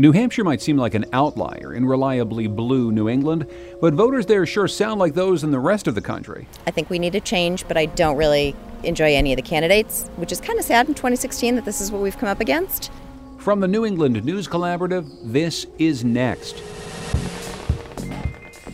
[0.00, 3.46] New Hampshire might seem like an outlier in reliably blue New England,
[3.82, 6.48] but voters there sure sound like those in the rest of the country.
[6.66, 10.08] I think we need a change, but I don't really enjoy any of the candidates,
[10.16, 12.90] which is kind of sad in 2016 that this is what we've come up against.
[13.36, 16.62] From the New England News Collaborative, this is Next.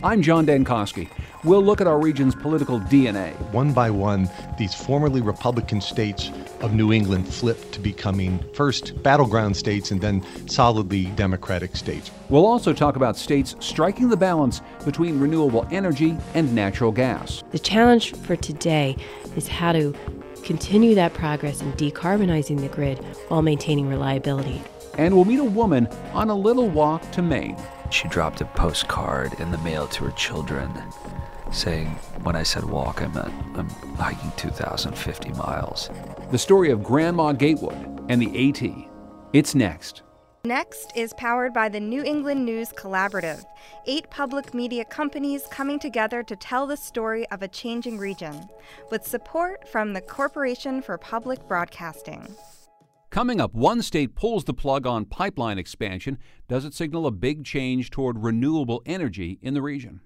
[0.01, 1.09] I'm John Dankosky.
[1.47, 3.33] We'll look at our region's political DNA.
[3.53, 6.29] One by one, these formerly Republican states
[6.59, 12.11] of New England flipped to becoming first battleground states and then solidly Democratic states.
[12.27, 17.43] We'll also talk about states striking the balance between renewable energy and natural gas.
[17.51, 18.97] The challenge for today
[19.37, 19.95] is how to
[20.43, 24.61] continue that progress in decarbonizing the grid while maintaining reliability.
[24.97, 27.55] And we'll meet a woman on a little walk to Maine.
[27.89, 30.73] She dropped a postcard in the mail to her children
[31.51, 31.87] saying,
[32.23, 35.89] when I said walk, I meant I'm hiking 2,050 miles.
[36.31, 38.89] The story of Grandma Gatewood and the AT.
[39.33, 40.03] It's next.
[40.45, 43.43] Next is powered by the New England News Collaborative,
[43.85, 48.47] eight public media companies coming together to tell the story of a changing region,
[48.89, 52.25] with support from the Corporation for Public Broadcasting.
[53.09, 56.17] Coming up, one state pulls the plug on pipeline expansion.
[56.47, 60.01] Does it signal a big change toward renewable energy in the region?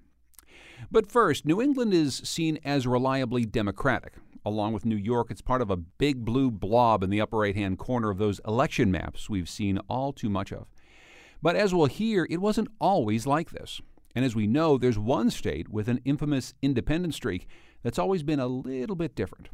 [0.90, 4.14] But first, New England is seen as reliably Democratic.
[4.44, 7.54] Along with New York, it's part of a big blue blob in the upper right
[7.54, 10.66] hand corner of those election maps we've seen all too much of.
[11.40, 13.80] But as we'll hear, it wasn't always like this.
[14.14, 17.46] And as we know, there's one state with an infamous independent streak
[17.82, 19.48] that's always been a little bit different.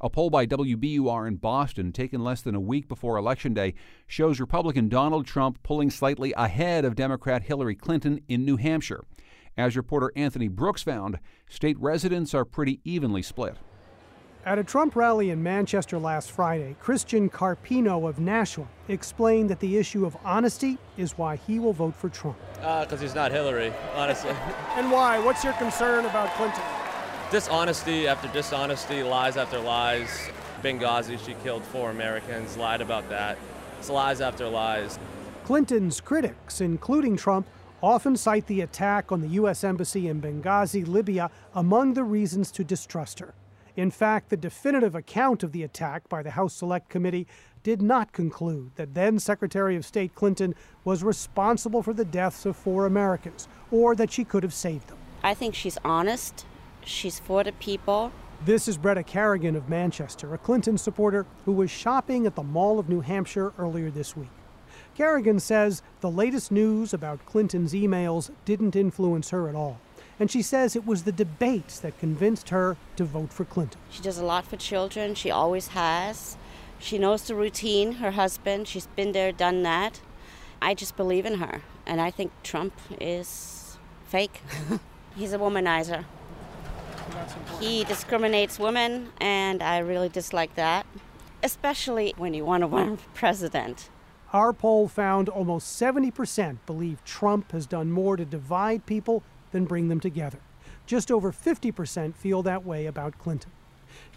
[0.00, 3.74] A poll by WBUR in Boston, taken less than a week before Election Day,
[4.08, 9.04] shows Republican Donald Trump pulling slightly ahead of Democrat Hillary Clinton in New Hampshire.
[9.56, 11.18] As reporter Anthony Brooks found,
[11.48, 13.56] state residents are pretty evenly split.
[14.44, 19.76] At a Trump rally in Manchester last Friday, Christian Carpino of Nashua explained that the
[19.76, 22.38] issue of honesty is why he will vote for Trump.
[22.54, 24.30] Because uh, he's not Hillary, honestly.
[24.76, 25.18] and why?
[25.18, 26.62] What's your concern about Clinton?
[27.30, 30.30] Dishonesty after dishonesty, lies after lies.
[30.62, 33.38] Benghazi, she killed four Americans, lied about that.
[33.78, 34.98] It's lies after lies.
[35.44, 37.46] Clinton's critics, including Trump,
[37.82, 39.64] often cite the attack on the U.S.
[39.64, 43.34] Embassy in Benghazi, Libya, among the reasons to distrust her.
[43.74, 47.26] In fact, the definitive account of the attack by the House Select Committee
[47.62, 50.54] did not conclude that then Secretary of State Clinton
[50.84, 54.98] was responsible for the deaths of four Americans or that she could have saved them.
[55.22, 56.44] I think she's honest.
[56.84, 58.12] She's for the people.
[58.44, 62.78] This is Bretta Carrigan of Manchester, a Clinton supporter who was shopping at the Mall
[62.78, 64.28] of New Hampshire earlier this week.
[64.94, 69.80] Carrigan says the latest news about Clinton's emails didn't influence her at all.
[70.20, 73.80] And she says it was the debates that convinced her to vote for Clinton.
[73.90, 76.36] She does a lot for children, she always has.
[76.78, 80.00] She knows the routine, her husband, she's been there, done that.
[80.60, 81.62] I just believe in her.
[81.86, 84.42] And I think Trump is fake.
[85.16, 86.04] He's a womanizer.
[87.60, 90.86] He discriminates women, and I really dislike that,
[91.42, 93.90] especially when you want to run for president.
[94.32, 99.88] Our poll found almost 70% believe Trump has done more to divide people than bring
[99.88, 100.38] them together.
[100.86, 103.50] Just over 50% feel that way about Clinton.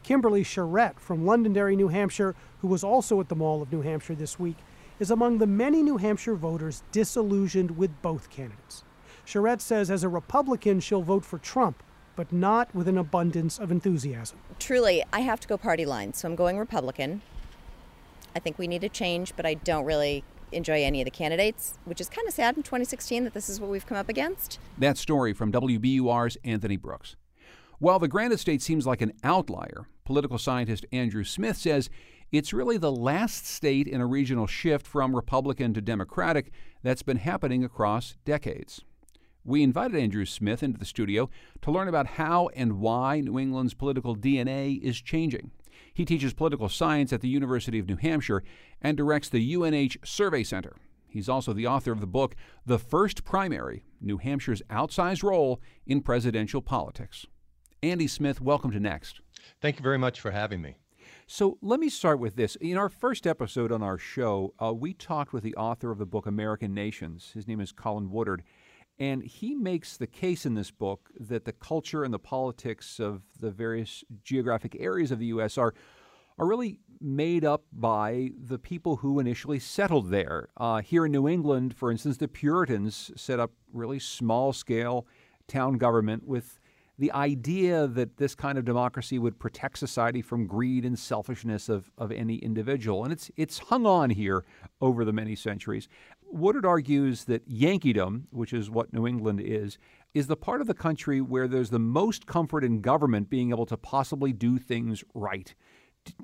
[0.03, 4.15] Kimberly Charette from Londonderry, New Hampshire, who was also at the Mall of New Hampshire
[4.15, 4.55] this week,
[4.99, 8.85] is among the many New Hampshire voters disillusioned with both candidates.
[9.25, 11.83] Charette says as a Republican, she'll vote for Trump,
[12.15, 14.37] but not with an abundance of enthusiasm.
[14.59, 17.21] Truly, I have to go party line, so I'm going Republican.
[18.35, 21.79] I think we need a change, but I don't really enjoy any of the candidates,
[21.85, 24.59] which is kind of sad in 2016 that this is what we've come up against.
[24.77, 27.15] That story from WBUR's Anthony Brooks.
[27.79, 31.89] While the Granite State seems like an outlier, political scientist Andrew Smith says
[32.31, 36.51] it's really the last state in a regional shift from Republican to Democratic
[36.83, 38.81] that's been happening across decades.
[39.43, 41.29] We invited Andrew Smith into the studio
[41.61, 45.51] to learn about how and why New England's political DNA is changing.
[45.95, 48.43] He teaches political science at the University of New Hampshire
[48.81, 50.75] and directs the UNH Survey Center.
[51.07, 56.01] He's also the author of the book, The First Primary New Hampshire's Outsized Role in
[56.01, 57.25] Presidential Politics.
[57.81, 59.21] Andy Smith, welcome to Next.
[59.61, 60.75] Thank you very much for having me.
[61.27, 62.57] So let me start with this.
[62.57, 66.05] In our first episode on our show, uh, we talked with the author of the
[66.05, 67.31] book American Nations.
[67.33, 68.43] His name is Colin Woodard.
[68.97, 73.23] And he makes the case in this book that the culture and the politics of
[73.39, 75.57] the various geographic areas of the U.S.
[75.57, 75.73] are
[76.37, 80.49] are really made up by the people who initially settled there.
[80.57, 85.07] Uh, here in New England, for instance, the Puritans set up really small scale
[85.47, 86.59] town government with
[86.97, 91.91] the idea that this kind of democracy would protect society from greed and selfishness of,
[91.97, 93.03] of any individual.
[93.03, 94.45] And it's, it's hung on here
[94.79, 95.89] over the many centuries.
[96.35, 99.77] Woodard argues that Yankeedom, which is what New England is,
[100.13, 103.65] is the part of the country where there's the most comfort in government being able
[103.65, 105.55] to possibly do things right.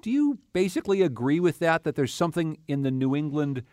[0.02, 3.63] Do you basically agree with that, that there's something in the New England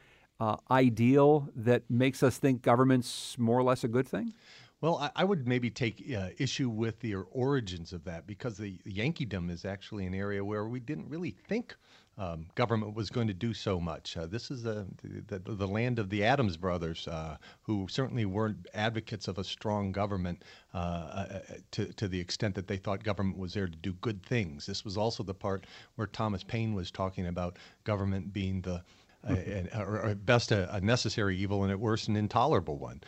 [0.41, 4.33] uh, ideal that makes us think government's more or less a good thing?
[4.81, 8.79] Well, I, I would maybe take uh, issue with the origins of that because the,
[8.85, 11.77] the Yankeedom is actually an area where we didn't really think
[12.19, 14.17] um, government was going to do so much.
[14.17, 14.87] Uh, this is the,
[15.29, 19.93] the, the, land of the Adams brothers, uh, who certainly weren't advocates of a strong
[19.93, 20.43] government
[20.75, 24.25] uh, uh, to, to the extent that they thought government was there to do good
[24.27, 24.67] things.
[24.67, 28.83] This was also the part where Thomas Paine was talking about government being the
[29.29, 29.35] uh,
[29.77, 33.01] or at best a, a, necessary evil and at worst an intolerable one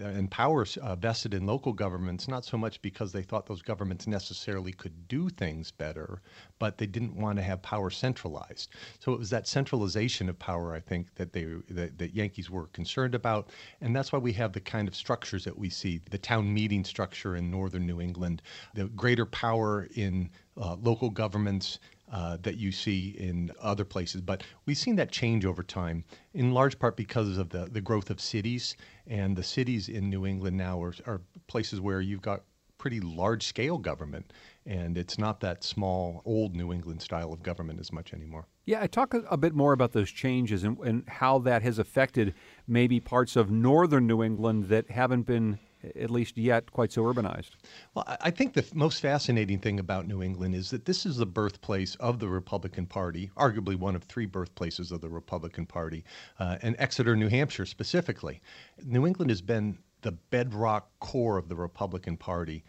[0.00, 4.06] and power uh, vested in local governments, not so much because they thought those governments
[4.06, 6.20] necessarily could do things better,
[6.58, 8.70] but they didn't want to have power centralized.
[8.98, 12.66] So it was that centralization of power, I think, that they that, that Yankees were
[12.68, 13.50] concerned about,
[13.80, 16.84] and that's why we have the kind of structures that we see: the town meeting
[16.84, 18.42] structure in northern New England,
[18.74, 21.78] the greater power in uh, local governments
[22.12, 24.20] uh, that you see in other places.
[24.20, 28.10] But we've seen that change over time, in large part because of the, the growth
[28.10, 28.76] of cities.
[29.06, 32.42] And the cities in New England now are, are places where you've got
[32.78, 34.32] pretty large scale government.
[34.66, 38.46] And it's not that small, old New England style of government as much anymore.
[38.66, 41.78] Yeah, I talk a, a bit more about those changes and, and how that has
[41.78, 42.34] affected
[42.66, 45.58] maybe parts of northern New England that haven't been
[45.98, 47.50] at least yet, quite so urbanized.
[47.94, 51.26] Well, I think the most fascinating thing about New England is that this is the
[51.26, 56.04] birthplace of the Republican Party, arguably one of three birthplaces of the Republican Party,
[56.38, 58.40] uh, and Exeter, New Hampshire specifically.
[58.84, 62.62] New England has been the bedrock core of the Republican Party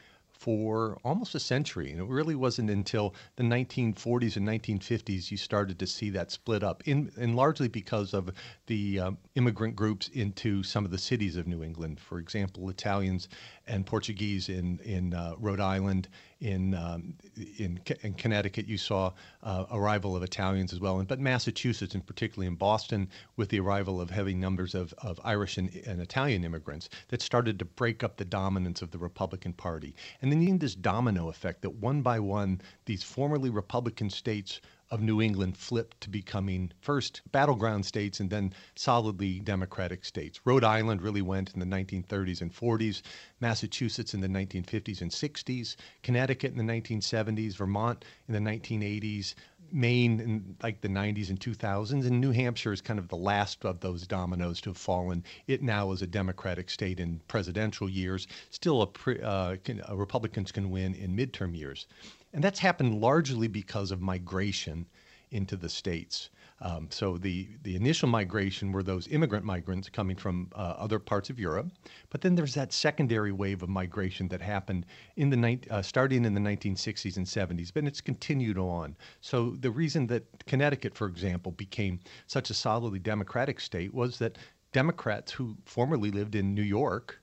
[0.46, 1.90] for almost a century.
[1.90, 6.62] And it really wasn't until the 1940s and 1950s you started to see that split
[6.62, 8.30] up, in, and largely because of
[8.68, 12.00] the um, immigrant groups into some of the cities of New England.
[12.00, 13.28] For example, Italians
[13.68, 16.08] and Portuguese in, in uh, Rhode Island,
[16.40, 17.16] in, um,
[17.58, 21.00] in, in, Connecticut, you saw uh, arrival of Italians as well.
[21.00, 25.20] And, but Massachusetts, and particularly in Boston, with the arrival of heavy numbers of, of
[25.24, 29.54] Irish and, and Italian immigrants, that started to break up the dominance of the Republican
[29.54, 29.96] Party.
[30.22, 34.62] And then you need this domino effect that one by one, these formerly Republican states
[34.92, 40.40] of New England flipped to becoming first battleground states and then solidly Democratic states.
[40.46, 43.02] Rhode Island really went in the 1930s and 40s,
[43.40, 49.34] Massachusetts in the 1950s and 60s, Connecticut in the 1970s, Vermont in the 1980s,
[49.72, 53.66] Maine in like the 90s and 2000s, and New Hampshire is kind of the last
[53.66, 55.24] of those dominoes to have fallen.
[55.48, 58.28] It now is a Democratic state in presidential years.
[58.52, 61.88] Still, a, pre, uh, can, uh, Republicans can win in midterm years.
[62.36, 64.88] And that's happened largely because of migration
[65.32, 66.32] into the states.
[66.60, 71.30] Um, so the, the initial migration were those immigrant migrants coming from uh, other parts
[71.30, 71.72] of Europe,
[72.10, 74.86] but then there's that secondary wave of migration that happened
[75.16, 78.98] in the uh, starting in the 1960s and 70s, but it's continued on.
[79.22, 84.38] So the reason that Connecticut, for example, became such a solidly Democratic state was that
[84.74, 87.22] Democrats who formerly lived in New York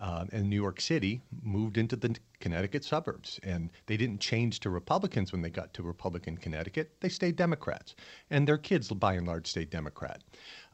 [0.00, 3.38] uh, and New York City moved into the Connecticut suburbs.
[3.42, 6.92] And they didn't change to Republicans when they got to Republican Connecticut.
[7.00, 7.94] They stayed Democrats.
[8.30, 10.22] And their kids, by and large, stayed Democrat.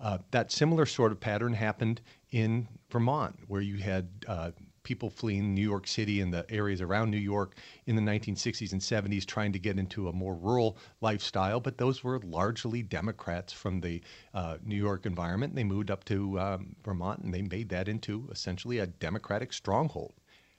[0.01, 4.53] Uh, that similar sort of pattern happened in Vermont, where you had uh,
[4.87, 8.81] people fleeing New York City and the areas around New York in the 1960s and
[8.81, 13.81] 70s trying to get into a more rural lifestyle, but those were largely Democrats from
[13.81, 14.01] the
[14.33, 15.57] uh, New York environment.
[15.57, 20.15] They moved up to um, Vermont and they made that into essentially a Democratic stronghold.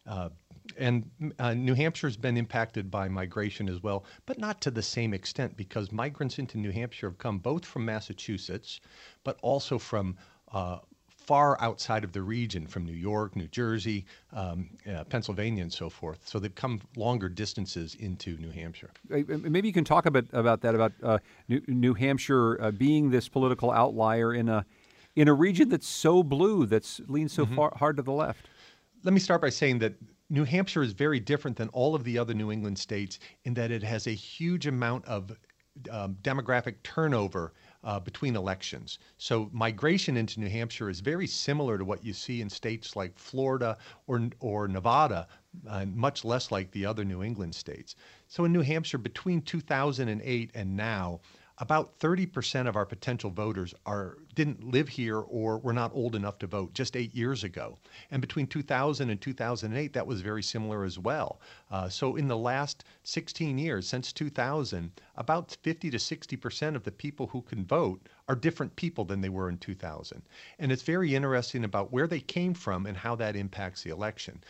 [0.06, 0.28] Uh,
[0.78, 4.84] and uh, New Hampshire has been impacted by migration as well, but not to the
[4.84, 8.82] same extent because migrants into New Hampshire have come both from Massachusetts,
[9.24, 10.18] but also from
[10.52, 10.80] uh,
[11.28, 15.90] far outside of the region from New York, New Jersey, um, uh, Pennsylvania, and so
[15.90, 16.26] forth.
[16.26, 18.92] So they've come longer distances into New Hampshire.
[19.10, 21.20] Maybe you can talk a bit about that, about uh,
[21.50, 24.66] New, New, Hampshire uh, being this political outlier in a
[25.18, 27.56] in a region that's so blue, that's leans so mm-hmm.
[27.56, 28.48] far hard to the left.
[29.04, 29.96] Let me start by saying that
[30.30, 33.72] New Hampshire is very different than all of the other New England states in that
[33.72, 35.32] it has a huge amount of
[35.92, 37.54] um, demographic turnover
[37.84, 39.00] uh, between elections.
[39.18, 43.18] So migration into New Hampshire is very similar to what you see in states like
[43.18, 45.28] Florida or, or Nevada,
[45.68, 47.96] uh, much less like the other New England states.
[48.28, 51.20] So in New Hampshire, between 2008 and now,
[51.60, 56.38] about 30% of our potential voters are didn't live here or were not old enough
[56.38, 57.80] to vote just eight years ago.
[58.12, 61.40] And between 2000 and 2008, that was very similar as well.
[61.72, 66.92] Uh, so in the last 16 years, since 2000, about 50 to 60% of the
[66.92, 70.22] people who can vote are different people than they were in 2000.
[70.60, 74.44] And it's very interesting about where they came from and how that impacts the election.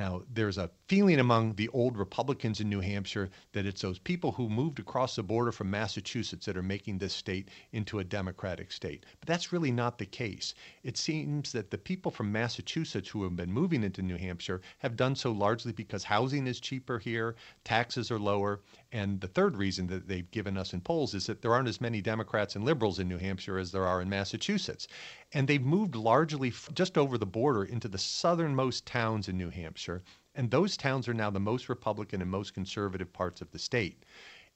[0.00, 4.32] Now, there's a feeling among the old Republicans in New Hampshire that it's those people
[4.32, 8.72] who moved across the border from Massachusetts that are making this state into a Democratic
[8.72, 9.04] state.
[9.20, 10.54] But that's really not the case.
[10.82, 14.96] It seems that the people from Massachusetts who have been moving into New Hampshire have
[14.96, 19.86] done so largely because housing is cheaper here, taxes are lower, and the third reason
[19.86, 22.98] that they've given us in polls is that there aren't as many Democrats and liberals
[22.98, 24.88] in New Hampshire as there are in Massachusetts.
[25.32, 30.02] And they've moved largely just over the border into the southernmost towns in New Hampshire.
[30.34, 34.04] And those towns are now the most Republican and most conservative parts of the state.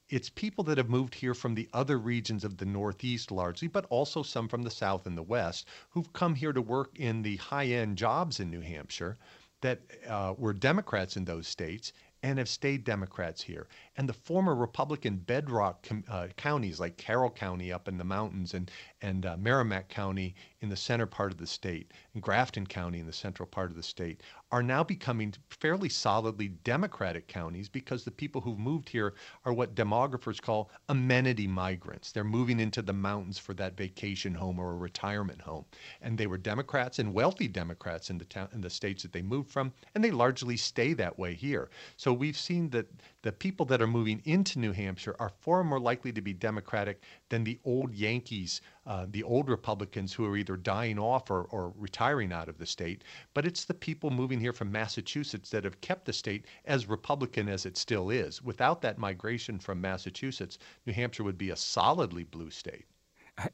[0.09, 3.85] It's people that have moved here from the other regions of the Northeast largely, but
[3.89, 7.37] also some from the South and the West, who've come here to work in the
[7.37, 9.17] high end jobs in New Hampshire
[9.61, 13.67] that uh, were Democrats in those states and have stayed Democrats here.
[13.97, 18.53] And the former Republican bedrock com- uh, counties like Carroll County up in the mountains
[18.53, 18.69] and,
[19.01, 23.05] and uh, Merrimack County in the center part of the state and Grafton County in
[23.05, 24.21] the central part of the state
[24.51, 29.75] are now becoming fairly solidly Democratic counties because the people who've moved here are what
[29.75, 32.11] demographers call amenity migrants.
[32.11, 35.65] They're moving into the mountains for that vacation home or a retirement home.
[36.01, 39.21] And they were Democrats and wealthy Democrats in the town in the states that they
[39.21, 41.69] moved from, and they largely stay that way here.
[41.97, 42.87] So we've seen that
[43.23, 47.01] the people that are moving into New Hampshire are far more likely to be Democratic
[47.29, 51.73] than the old Yankees, uh, the old Republicans who are either dying off or, or
[51.77, 53.03] retiring out of the state.
[53.33, 57.49] But it's the people moving here from Massachusetts that have kept the state as Republican
[57.49, 58.41] as it still is.
[58.41, 62.85] Without that migration from Massachusetts, New Hampshire would be a solidly blue state.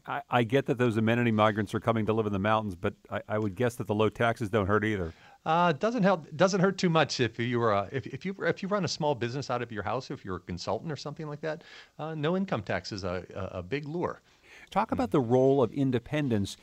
[0.05, 2.93] I, I, get that those amenity migrants are coming to live in the mountains, but
[3.09, 5.11] I, I would guess that the low taxes don't hurt either.
[5.45, 6.27] Uh, doesn't help.
[6.36, 9.15] Doesn't hurt too much if you are if, if you if you run a small
[9.15, 10.12] business out of your house.
[10.12, 11.63] If you're a consultant or something like that,
[11.98, 14.21] uh, no income tax is a, a, a big lure.
[14.69, 16.57] Talk about the role of independence,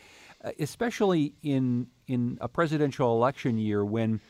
[0.45, 4.21] uh, especially in in a presidential election year when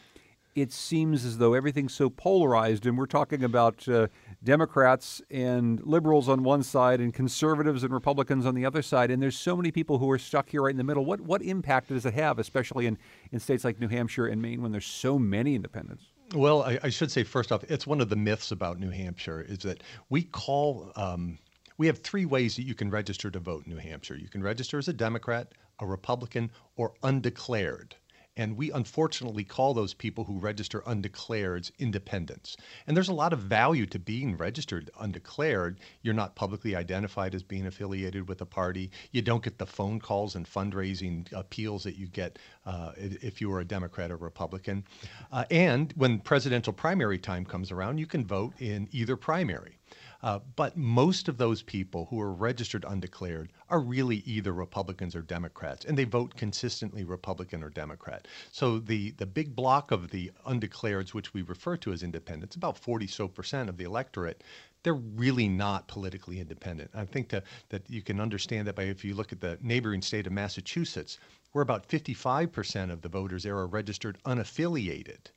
[0.55, 4.09] it seems as though everything's so polarized, and we're talking about uh,
[4.43, 9.23] Democrats and liberals on one side, and conservatives and Republicans on the other side, and
[9.23, 11.05] there's so many people who are stuck here right in the middle.
[11.05, 12.99] What what impact does it have, especially in
[13.33, 16.05] in states like New Hampshire and Maine, when there's so many independents?
[16.35, 19.40] Well, I, I should say first off, it's one of the myths about New Hampshire
[19.40, 20.93] is that we call.
[20.97, 21.38] Um,
[21.78, 24.17] we have three ways that you can register to vote in New Hampshire.
[24.17, 27.95] You can register as a Democrat, a Republican, or undeclared.
[28.38, 32.57] And we unfortunately call those people who register undeclared independents.
[32.87, 35.80] And there's a lot of value to being registered undeclared.
[36.02, 38.90] You're not publicly identified as being affiliated with a party.
[39.11, 43.52] You don't get the phone calls and fundraising appeals that you get uh, if you
[43.52, 44.85] are a Democrat or Republican.
[45.33, 49.77] Uh, and when presidential primary time comes around, you can vote in either primary.
[50.21, 55.23] Uh, but most of those people who are registered undeclared are really either Republicans or
[55.23, 58.27] Democrats, and they vote consistently Republican or Democrat.
[58.51, 62.77] So the, the big block of the undeclareds, which we refer to as independents, about
[62.77, 64.43] 40 so percent of the electorate,
[64.83, 66.91] they're really not politically independent.
[66.95, 70.03] I think to, that you can understand that by if you look at the neighboring
[70.03, 71.19] state of Massachusetts,
[71.53, 75.31] where about 55% of the voters there are registered unaffiliated.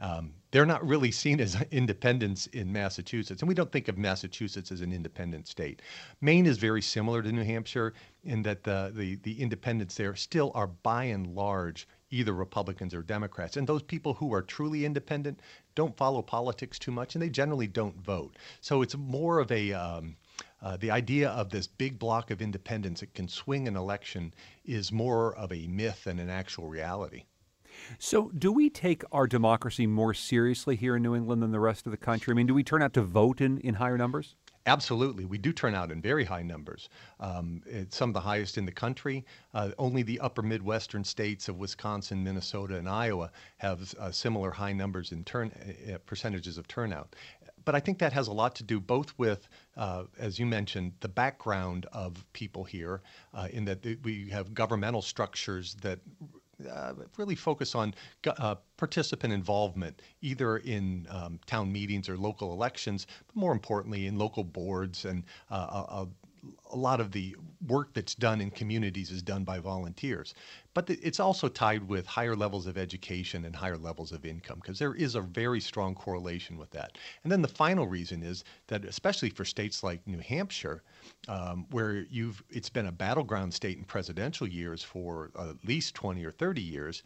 [0.00, 4.72] Um, they're not really seen as independents in Massachusetts, and we don't think of Massachusetts
[4.72, 5.82] as an independent state.
[6.20, 10.52] Maine is very similar to New Hampshire in that the, the, the independents there still
[10.54, 13.56] are by and large either Republicans or Democrats.
[13.56, 15.40] And those people who are truly independent
[15.74, 18.36] don't follow politics too much, and they generally don't vote.
[18.60, 20.16] So it's more of a um,
[20.62, 24.32] uh, the idea of this big block of independents that can swing an election
[24.64, 27.24] is more of a myth than an actual reality.
[27.98, 31.86] So, do we take our democracy more seriously here in New England than the rest
[31.86, 32.32] of the country?
[32.32, 34.34] I mean, do we turn out to vote in, in higher numbers?
[34.68, 35.24] Absolutely.
[35.24, 36.90] We do turn out in very high numbers.
[37.20, 39.24] Um, it's some of the highest in the country.
[39.54, 44.74] Uh, only the upper Midwestern states of Wisconsin, Minnesota, and Iowa have uh, similar high
[44.74, 47.16] numbers in turn uh, uh percentages of turnout.
[47.64, 50.92] But I think that has a lot to do both with, uh, as you mentioned,
[51.00, 53.00] the background of people here,
[53.32, 55.98] uh, in that we have governmental structures that
[56.70, 57.94] uh, really focus on
[58.26, 64.18] uh, participant involvement, either in um, town meetings or local elections, but more importantly, in
[64.18, 66.06] local boards and uh,
[66.72, 70.34] a, lot of the work that's done in communities is done by volunteers.
[70.74, 74.78] But it's also tied with higher levels of education and higher levels of income because
[74.78, 76.98] there is a very strong correlation with that.
[77.22, 80.82] And then the final reason is that, especially for states like New Hampshire,
[81.26, 86.24] um, where you've it's been a battleground state in presidential years for at least 20
[86.24, 87.02] or 30 years,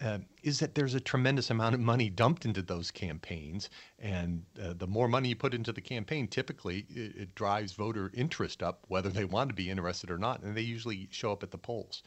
[0.00, 3.70] uh, is that there's a tremendous amount of money dumped into those campaigns.
[3.98, 8.10] And uh, the more money you put into the campaign, typically it, it, drives voter
[8.14, 10.42] interest up, whether they want to be interested or not.
[10.42, 12.02] And they usually show up at the polls.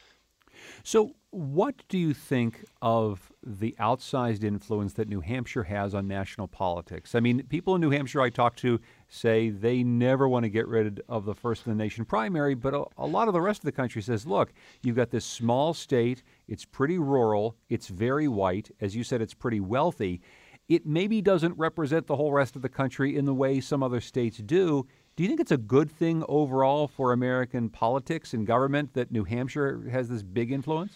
[0.82, 6.48] So, what do you think of the outsized influence that New Hampshire has on national
[6.48, 7.14] politics?
[7.14, 10.66] I mean, people in New Hampshire I talk to say they never want to get
[10.66, 13.60] rid of the first in the nation primary, but a, a lot of the rest
[13.60, 18.26] of the country says, look, you've got this small state, it's pretty rural, it's very
[18.26, 20.20] white, as you said, it's pretty wealthy.
[20.68, 24.00] It maybe doesn't represent the whole rest of the country in the way some other
[24.00, 24.86] states do.
[25.14, 29.24] Do you think it's a good thing overall for American politics and government that New
[29.24, 30.92] Hampshire has this big influence?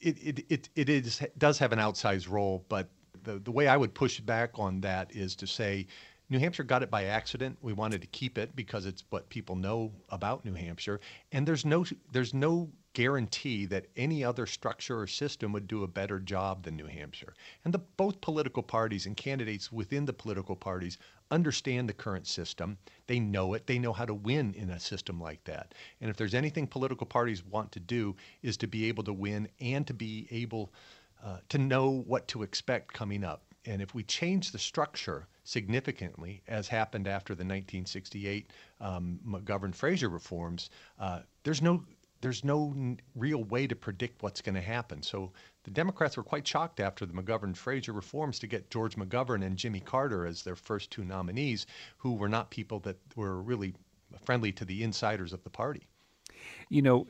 [0.00, 2.88] It, it, it, it is, does have an outsized role, but
[3.24, 5.86] the, the way I would push back on that is to say
[6.32, 7.58] New Hampshire got it by accident.
[7.60, 10.98] We wanted to keep it because it's what people know about New Hampshire,
[11.30, 15.88] and there's no there's no guarantee that any other structure or system would do a
[15.88, 17.34] better job than New Hampshire.
[17.66, 20.96] And the, both political parties and candidates within the political parties
[21.30, 22.78] understand the current system.
[23.08, 23.66] They know it.
[23.66, 25.74] They know how to win in a system like that.
[26.00, 29.48] And if there's anything political parties want to do is to be able to win
[29.60, 30.72] and to be able
[31.22, 33.51] uh, to know what to expect coming up.
[33.64, 38.50] And if we change the structure significantly, as happened after the 1968
[38.80, 41.84] um, McGovern-Fraser reforms, uh, there's no
[42.22, 42.72] there's no
[43.16, 45.02] real way to predict what's going to happen.
[45.02, 45.32] So
[45.64, 49.56] the Democrats were quite shocked after the McGovern Fraser reforms to get George McGovern and
[49.56, 51.66] Jimmy Carter as their first two nominees,
[51.98, 53.74] who were not people that were really
[54.24, 55.88] friendly to the insiders of the party.
[56.68, 57.08] You know,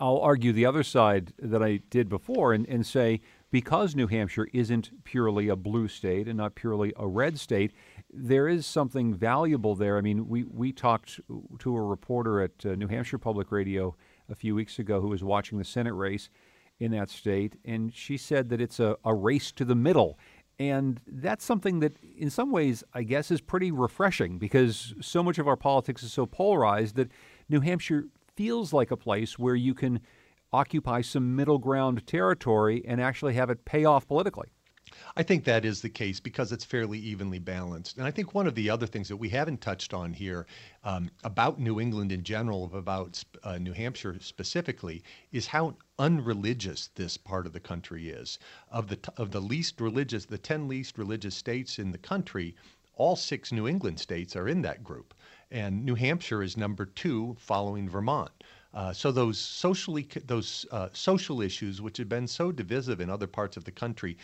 [0.00, 4.48] I'll argue the other side that I did before and, and say because New Hampshire
[4.52, 7.72] isn't purely a blue state and not purely a red state,
[8.12, 9.96] there is something valuable there.
[9.96, 11.20] I mean, we, we talked
[11.58, 13.96] to a reporter at uh, New Hampshire Public Radio
[14.28, 16.28] a few weeks ago who was watching the Senate race
[16.80, 20.18] in that state, and she said that it's a, a race to the middle.
[20.60, 25.38] And that's something that, in some ways, I guess, is pretty refreshing because so much
[25.38, 27.10] of our politics is so polarized that
[27.48, 30.00] New Hampshire feels like a place where you can
[30.52, 34.48] occupy some middle ground territory and actually have it pay off politically.
[35.16, 37.98] I think that is the case because it's fairly evenly balanced.
[37.98, 40.46] And I think one of the other things that we haven't touched on here
[40.82, 47.16] um, about New England in general, about uh, New Hampshire specifically, is how unreligious this
[47.16, 48.38] part of the country is.
[48.70, 52.56] Of the of the least religious, the ten least religious states in the country,
[52.94, 55.14] all six New England states are in that group,
[55.50, 58.32] and New Hampshire is number two, following Vermont.
[58.78, 63.26] Uh, so those socially those uh, social issues, which have been so divisive in other
[63.26, 64.16] parts of the country,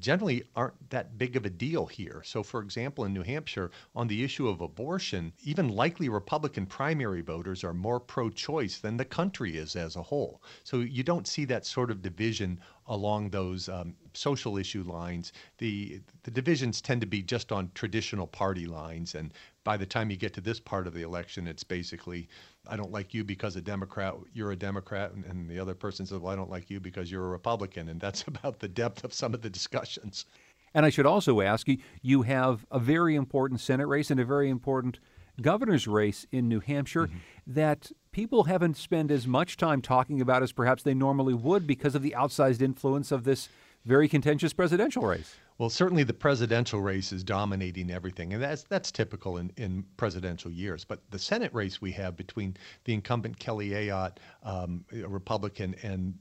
[0.00, 2.22] generally aren't that big of a deal here.
[2.22, 7.22] So, for example, in New Hampshire, on the issue of abortion, even likely Republican primary
[7.22, 10.42] voters are more pro choice than the country is as a whole.
[10.62, 15.32] So, you don't see that sort of division along those um, social issue lines.
[15.56, 19.14] The, the divisions tend to be just on traditional party lines.
[19.14, 19.32] And
[19.64, 22.28] by the time you get to this part of the election, it's basically
[22.66, 26.06] I don't like you because a Democrat, you're a Democrat, and, and the other person
[26.06, 29.04] says, well, I don't like you because you're a Republican, and that's about the depth
[29.04, 30.26] of some of the discussions.
[30.74, 34.24] And I should also ask you, you have a very important Senate race and a
[34.24, 34.98] very important
[35.40, 37.18] governor's race in New Hampshire mm-hmm.
[37.46, 41.94] that people haven't spent as much time talking about as perhaps they normally would because
[41.94, 43.48] of the outsized influence of this
[43.84, 45.36] very contentious presidential race.
[45.58, 50.50] Well, certainly the presidential race is dominating everything, and that's that's typical in, in presidential
[50.50, 50.84] years.
[50.84, 56.14] But the Senate race we have between the incumbent Kelly Ayotte, um, a Republican, and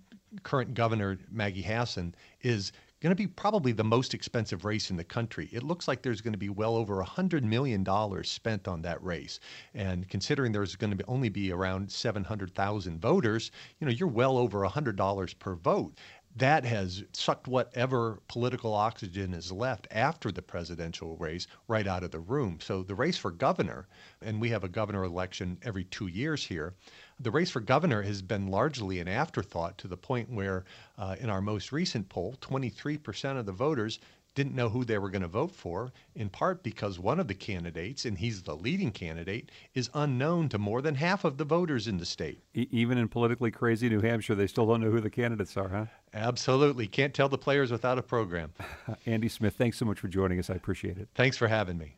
[0.44, 5.04] current Governor Maggie Hassan is going to be probably the most expensive race in the
[5.04, 5.50] country.
[5.52, 7.84] It looks like there's going to be well over $100 million
[8.24, 9.40] spent on that race.
[9.74, 14.38] And considering there's going to be only be around 700,000 voters, you know, you're well
[14.38, 15.98] over $100 per vote
[16.36, 22.12] that has sucked whatever political oxygen is left after the presidential race right out of
[22.12, 22.60] the room.
[22.62, 23.88] So the race for governor,
[24.22, 26.74] and we have a governor election every two years here,
[27.20, 30.64] the race for governor has been largely an afterthought to the point where,
[30.98, 34.00] uh, in our most recent poll, 23% of the voters
[34.34, 37.34] didn't know who they were going to vote for, in part because one of the
[37.36, 41.88] candidates, and he's the leading candidate, is unknown to more than half of the voters
[41.88, 42.42] in the state.
[42.54, 45.70] E- even in politically crazy New Hampshire, they still don't know who the candidates are,
[45.70, 45.86] huh?
[46.14, 46.88] Absolutely.
[46.88, 48.54] Can't tell the players without a program.
[49.06, 50.50] Andy Smith, thanks so much for joining us.
[50.50, 51.10] I appreciate it.
[51.16, 51.98] Thanks for having me.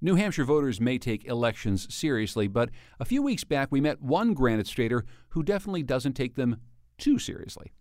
[0.00, 4.32] New Hampshire voters may take elections seriously, but a few weeks back we met one
[4.32, 6.56] Granite Stater who definitely doesn't take them
[6.96, 7.72] too seriously.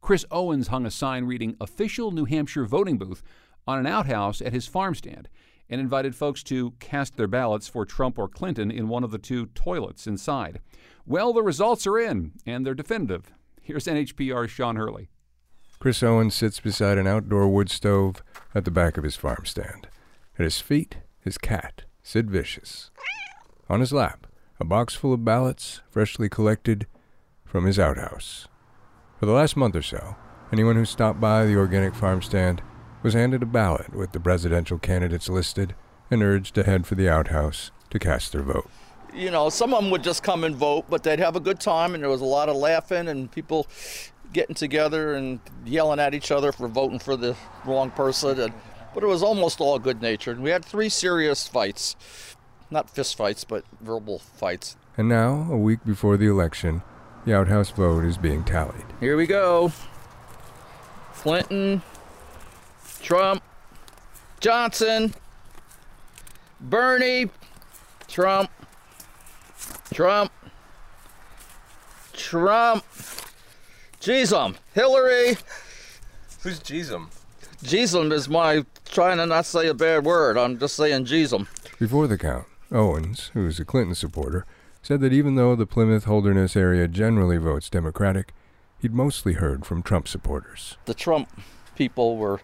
[0.00, 3.22] Chris Owens hung a sign reading Official New Hampshire Voting Booth
[3.68, 5.28] on an outhouse at his farm stand
[5.68, 9.18] and invited folks to cast their ballots for Trump or Clinton in one of the
[9.18, 10.60] two toilets inside.
[11.06, 13.30] Well, the results are in, and they're definitive.
[13.70, 15.10] Here's NHPR's Sean Hurley.
[15.78, 18.20] Chris Owens sits beside an outdoor wood stove
[18.52, 19.86] at the back of his farm stand.
[20.36, 22.90] At his feet, his cat, Sid Vicious.
[23.68, 24.26] On his lap,
[24.58, 26.88] a box full of ballots freshly collected
[27.44, 28.48] from his outhouse.
[29.20, 30.16] For the last month or so,
[30.50, 32.62] anyone who stopped by the organic farm stand
[33.04, 35.76] was handed a ballot with the presidential candidates listed
[36.10, 38.68] and urged to head for the outhouse to cast their vote.
[39.14, 41.60] You know, some of them would just come and vote, but they'd have a good
[41.60, 43.66] time, and there was a lot of laughing and people
[44.32, 48.38] getting together and yelling at each other for voting for the wrong person.
[48.40, 48.54] And,
[48.94, 50.40] but it was almost all good natured.
[50.40, 51.96] We had three serious fights.
[52.70, 54.76] Not fist fights, but verbal fights.
[54.96, 56.82] And now, a week before the election,
[57.24, 58.86] the outhouse vote is being tallied.
[59.00, 59.72] Here we go
[61.14, 61.82] Clinton,
[63.02, 63.42] Trump,
[64.40, 65.14] Johnson,
[66.60, 67.30] Bernie,
[68.08, 68.50] Trump,
[69.92, 70.32] Trump,
[72.12, 72.84] Trump,
[74.00, 75.36] Jeezum, Hillary.
[76.42, 77.08] Who's Jeezum?
[77.62, 80.38] Jeezum is my trying to not say a bad word.
[80.38, 81.46] I'm just saying Jeezum.
[81.78, 84.46] Before the count, Owens, who is a Clinton supporter,
[84.82, 88.32] said that even though the Plymouth Holderness area generally votes Democratic,
[88.78, 90.78] he'd mostly heard from Trump supporters.
[90.86, 91.28] The Trump
[91.76, 92.40] people were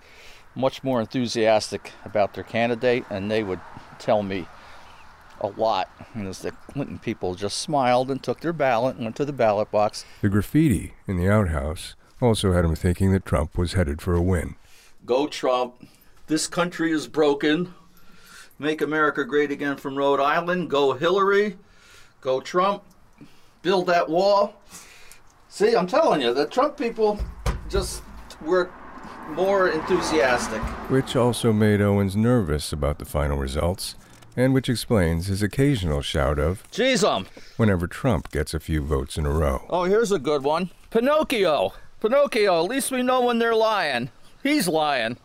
[0.55, 3.61] much more enthusiastic about their candidate, and they would
[3.99, 4.47] tell me
[5.41, 5.91] a lot.
[6.15, 9.33] And as the Clinton people just smiled and took their ballot and went to the
[9.33, 10.05] ballot box.
[10.23, 14.23] The graffiti in the outhouse also had him thinking that Trump was headed for a
[14.23, 14.57] win.
[15.05, 15.87] Go Trump.
[16.27, 17.75] This country is broken.
[18.59, 20.71] Make America great again from Rhode Island.
[20.71, 21.59] Go Hillary.
[22.21, 22.83] Go Trump.
[23.63, 24.55] Build that wall.
[25.49, 27.21] See, I'm telling you, the Trump people
[27.69, 28.03] just
[28.43, 28.71] were
[29.31, 30.61] more enthusiastic.
[30.91, 33.95] Which also made Owens nervous about the final results,
[34.37, 39.27] and which explains his occasional shout of Jeezum whenever Trump gets a few votes in
[39.27, 39.65] a row.
[39.71, 40.71] Oh, here's a good one.
[40.91, 41.73] Pinocchio.
[42.01, 44.11] Pinocchio, at least we know when they're lying.
[44.43, 45.17] He's lying.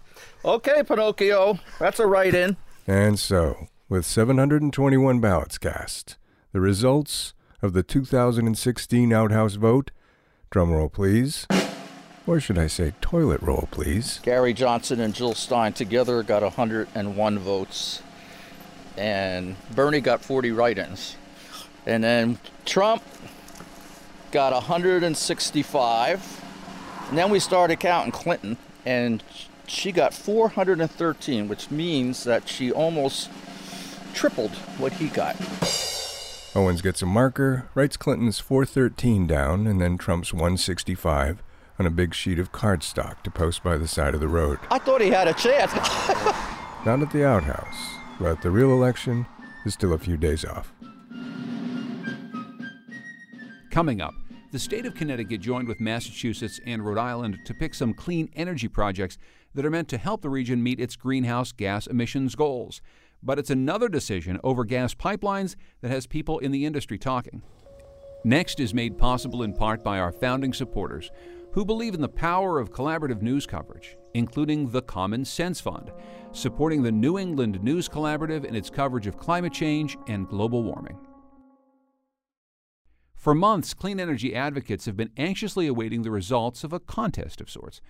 [0.43, 2.58] Okay, Pinocchio, that's a write in.
[2.88, 6.17] And so, with 721 ballots cast,
[6.54, 9.91] the results of the 2016 outhouse vote,
[10.50, 11.45] drumroll please,
[12.26, 14.19] or should I say toilet roll please?
[14.24, 18.02] Gary Johnson and Jill Stein together got 101 votes,
[18.97, 21.15] and Bernie got 40 write ins.
[21.86, 23.04] And then Trump
[24.32, 26.43] got 165.
[27.10, 29.23] And then we started counting Clinton, and
[29.67, 33.30] she got 413, which means that she almost
[34.13, 35.36] tripled what he got.
[36.54, 41.41] Owens gets a marker, writes Clinton's 413 down, and then Trump's 165
[41.80, 44.60] on a big sheet of cardstock to post by the side of the road.
[44.69, 45.73] I thought he had a chance.
[46.86, 49.25] Not at the outhouse, but the real election
[49.65, 50.71] is still a few days off.
[53.71, 54.13] Coming up,
[54.51, 58.67] the state of Connecticut joined with Massachusetts and Rhode Island to pick some clean energy
[58.67, 59.17] projects
[59.55, 62.81] that are meant to help the region meet its greenhouse gas emissions goals.
[63.23, 67.41] But it's another decision over gas pipelines that has people in the industry talking.
[68.23, 71.10] Next is made possible in part by our founding supporters
[71.54, 75.92] who believe in the power of collaborative news coverage, including the Common Sense Fund,
[76.32, 80.98] supporting the New England News Collaborative in its coverage of climate change and global warming.
[83.16, 87.52] For months, clean energy advocates have been anxiously awaiting the results of a contest of
[87.52, 87.82] sorts.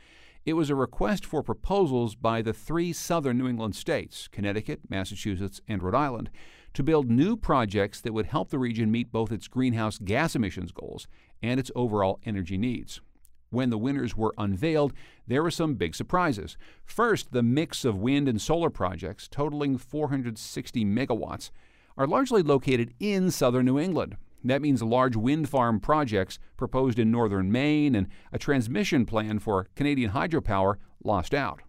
[0.43, 5.61] It was a request for proposals by the three southern New England states, Connecticut, Massachusetts,
[5.67, 6.31] and Rhode Island,
[6.73, 10.71] to build new projects that would help the region meet both its greenhouse gas emissions
[10.71, 11.07] goals
[11.43, 13.01] and its overall energy needs.
[13.51, 14.93] When the winners were unveiled,
[15.27, 16.57] there were some big surprises.
[16.85, 21.51] First, the mix of wind and solar projects, totaling 460 megawatts,
[21.97, 24.15] are largely located in southern New England.
[24.43, 29.67] That means large wind farm projects proposed in northern Maine and a transmission plan for
[29.75, 31.61] Canadian hydropower lost out.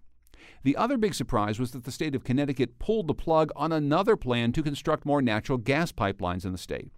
[0.63, 4.17] The other big surprise was that the state of Connecticut pulled the plug on another
[4.17, 6.93] plan to construct more natural gas pipelines in the state.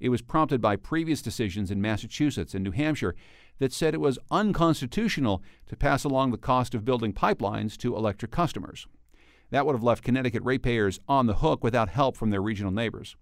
[0.00, 3.14] It was prompted by previous decisions in Massachusetts and New Hampshire
[3.60, 8.32] that said it was unconstitutional to pass along the cost of building pipelines to electric
[8.32, 8.86] customers.
[9.50, 13.16] That would have left Connecticut ratepayers on the hook without help from their regional neighbors.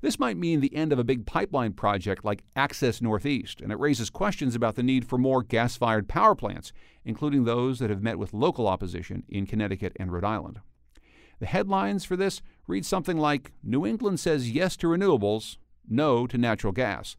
[0.00, 3.78] This might mean the end of a big pipeline project like Access Northeast, and it
[3.78, 6.72] raises questions about the need for more gas fired power plants,
[7.04, 10.60] including those that have met with local opposition in Connecticut and Rhode Island.
[11.38, 16.38] The headlines for this read something like New England says yes to renewables, no to
[16.38, 17.16] natural gas.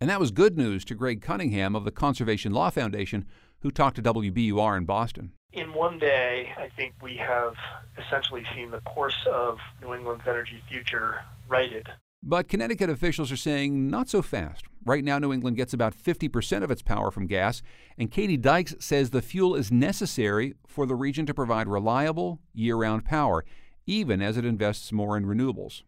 [0.00, 3.24] And that was good news to Greg Cunningham of the Conservation Law Foundation,
[3.60, 5.32] who talked to WBUR in Boston.
[5.52, 7.54] In one day, I think we have
[7.96, 11.88] essentially seen the course of New England's energy future righted.
[12.26, 14.64] But Connecticut officials are saying not so fast.
[14.84, 17.62] Right now, New England gets about 50% of its power from gas,
[17.98, 22.76] and Katie Dykes says the fuel is necessary for the region to provide reliable, year
[22.76, 23.44] round power,
[23.86, 25.82] even as it invests more in renewables.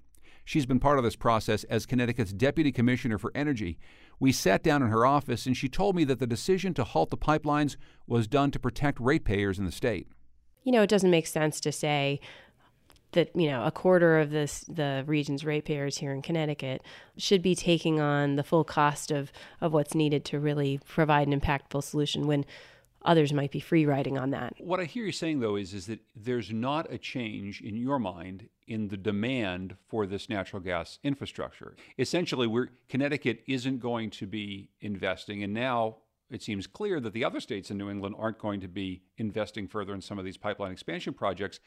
[0.47, 3.79] She's been part of this process as Connecticut's Deputy Commissioner for Energy.
[4.21, 7.11] We sat down in her office, and she told me that the decision to halt
[7.11, 10.07] the pipelines was done to protect ratepayers in the state.
[10.63, 12.21] You know, it doesn't make sense to say,
[13.13, 16.83] that you know a quarter of this the region's ratepayers here in Connecticut
[17.17, 21.41] should be taking on the full cost of of what's needed to really provide an
[21.41, 22.45] impactful solution when
[23.07, 24.55] others might be free riding on that.
[24.59, 27.99] What I hear you saying though is is that there's not a change in your
[27.99, 31.77] mind in the demand for this natural gas infrastructure.
[31.99, 35.97] Essentially, we're Connecticut isn't going to be investing and now
[36.29, 39.69] it seems clear that the other states in New England aren't going to be investing
[39.69, 41.61] further in some of these pipeline expansion projects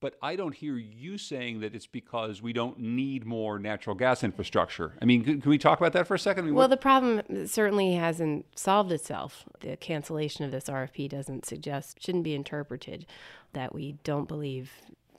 [0.00, 4.24] but I don't hear you saying that it's because we don't need more natural gas
[4.24, 4.94] infrastructure.
[5.00, 6.44] I mean, can, we talk about that for a second?
[6.44, 6.70] I mean, well, what...
[6.70, 9.44] the problem certainly hasn't solved itself.
[9.60, 13.06] The cancellation of this RFP doesn't suggest, shouldn't be interpreted
[13.52, 14.72] that we don't believe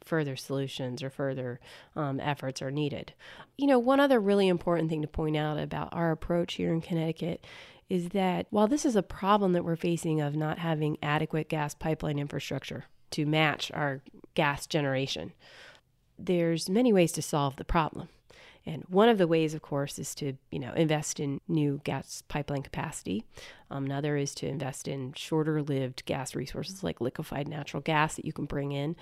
[0.03, 1.59] further solutions or further
[1.95, 3.13] um, efforts are needed.
[3.57, 6.81] You know, one other really important thing to point out about our approach here in
[6.81, 7.45] Connecticut
[7.87, 11.75] is that while this is a problem that we're facing of not having adequate gas
[11.75, 14.01] pipeline infrastructure, to match our
[14.33, 15.33] gas generation.
[16.17, 18.09] There's many ways to solve the problem.
[18.65, 22.21] And one of the ways, of course, is to you know invest in new gas
[22.27, 23.25] pipeline capacity.
[23.71, 28.33] Um, another is to invest in shorter-lived gas resources like liquefied natural gas that you
[28.33, 28.95] can bring in.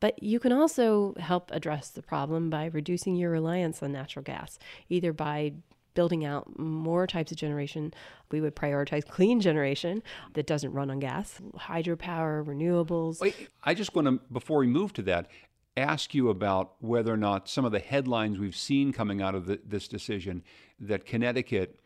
[0.00, 4.58] But you can also help address the problem by reducing your reliance on natural gas,
[4.88, 5.52] either by
[5.94, 7.92] building out more types of generation.
[8.30, 10.02] We would prioritize clean generation
[10.34, 13.20] that doesn't run on gas, hydropower, renewables.
[13.20, 15.28] Wait, I just want to, before we move to that,
[15.76, 19.46] ask you about whether or not some of the headlines we've seen coming out of
[19.46, 20.42] the, this decision
[20.80, 21.78] that Connecticut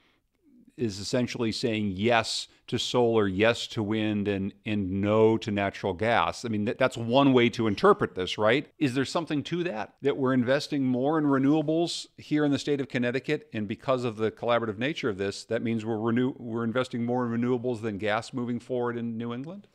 [0.77, 6.45] is essentially saying yes to solar, yes to wind, and, and no to natural gas.
[6.45, 8.67] I mean, that, that's one way to interpret this, right?
[8.79, 9.95] Is there something to that?
[10.03, 14.17] That we're investing more in renewables here in the state of Connecticut, and because of
[14.17, 17.99] the collaborative nature of this, that means we're, renew- we're investing more in renewables than
[17.99, 19.69] gas moving forward in New England?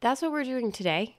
[0.00, 1.16] That's what we're doing today.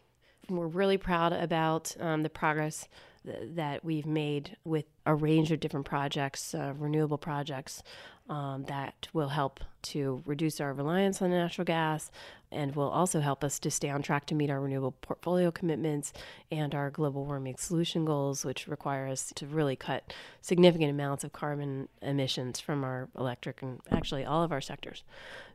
[0.49, 2.87] We're really proud about um, the progress
[3.25, 7.83] th- that we've made with a range of different projects, uh, renewable projects
[8.29, 12.11] um, that will help to reduce our reliance on natural gas
[12.51, 16.13] and will also help us to stay on track to meet our renewable portfolio commitments
[16.49, 21.33] and our global warming solution goals, which require us to really cut significant amounts of
[21.33, 25.03] carbon emissions from our electric and actually all of our sectors.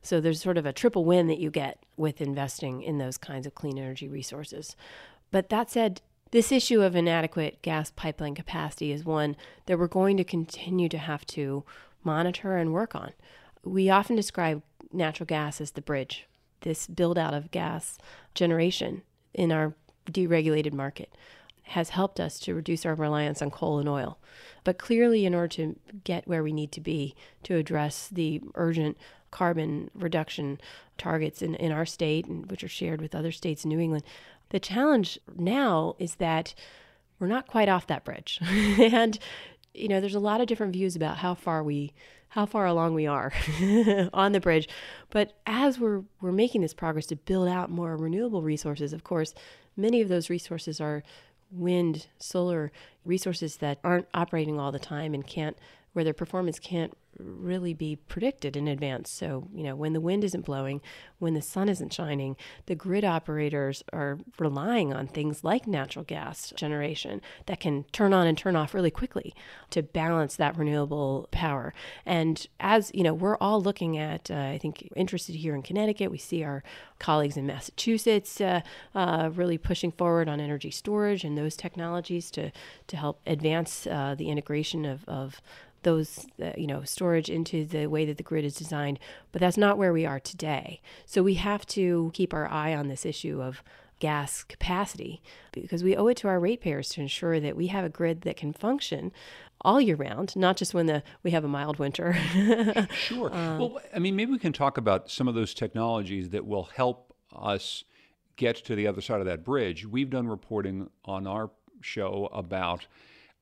[0.02, 3.46] So there's sort of a triple win that you get with investing in those kinds
[3.46, 4.76] of clean energy resources.
[5.30, 6.00] But that said,
[6.36, 10.98] this issue of inadequate gas pipeline capacity is one that we're going to continue to
[10.98, 11.64] have to
[12.04, 13.10] monitor and work on.
[13.64, 16.26] We often describe natural gas as the bridge,
[16.60, 17.96] this build out of gas
[18.34, 19.00] generation
[19.32, 19.72] in our
[20.10, 21.10] deregulated market
[21.68, 24.18] has helped us to reduce our reliance on coal and oil.
[24.62, 28.98] But clearly, in order to get where we need to be to address the urgent
[29.30, 30.60] carbon reduction
[30.98, 34.04] targets in, in our state, and which are shared with other states in New England,
[34.50, 36.54] the challenge now is that
[37.18, 38.38] we're not quite off that bridge.
[38.42, 39.18] and
[39.74, 41.92] you know, there's a lot of different views about how far we
[42.30, 43.32] how far along we are
[44.12, 44.68] on the bridge.
[45.10, 49.34] But as we're we're making this progress to build out more renewable resources, of course,
[49.76, 51.02] many of those resources are
[51.50, 52.72] wind, solar
[53.04, 55.56] resources that aren't operating all the time and can't
[55.92, 59.10] where their performance can't really be predicted in advance.
[59.10, 60.80] So, you know, when the wind isn't blowing,
[61.18, 66.52] when the sun isn't shining, the grid operators are relying on things like natural gas
[66.56, 69.34] generation that can turn on and turn off really quickly
[69.70, 71.72] to balance that renewable power.
[72.04, 76.10] And as, you know, we're all looking at, uh, I think, interested here in Connecticut,
[76.10, 76.62] we see our
[76.98, 78.60] colleagues in Massachusetts uh,
[78.94, 82.50] uh, really pushing forward on energy storage and those technologies to,
[82.86, 85.40] to help advance uh, the integration of, of
[85.86, 88.98] those uh, you know storage into the way that the grid is designed
[89.30, 92.88] but that's not where we are today so we have to keep our eye on
[92.88, 93.62] this issue of
[94.00, 95.22] gas capacity
[95.52, 98.36] because we owe it to our ratepayers to ensure that we have a grid that
[98.36, 99.12] can function
[99.62, 102.12] all year round, not just when the we have a mild winter.
[102.92, 103.34] sure.
[103.34, 106.64] Um, well, I mean, maybe we can talk about some of those technologies that will
[106.64, 107.84] help us
[108.36, 109.86] get to the other side of that bridge.
[109.86, 112.86] We've done reporting on our show about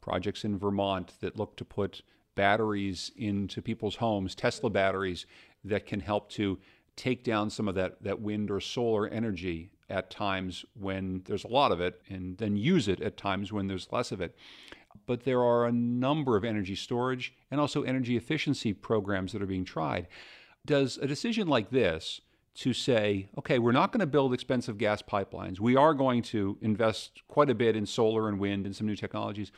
[0.00, 2.02] projects in Vermont that look to put
[2.34, 5.26] batteries into people's homes, Tesla batteries
[5.64, 6.58] that can help to
[6.96, 11.48] take down some of that, that wind or solar energy at times when there's a
[11.48, 14.36] lot of it, and then use it at times when there's less of it.
[15.06, 19.46] But there are a number of energy storage and also energy efficiency programs that are
[19.46, 20.06] being tried.
[20.64, 22.20] Does a decision like this,
[22.54, 25.58] to say, okay, we're not going to build expensive gas pipelines.
[25.58, 28.96] We are going to invest quite a bit in solar and wind and some new
[28.96, 29.50] technologies.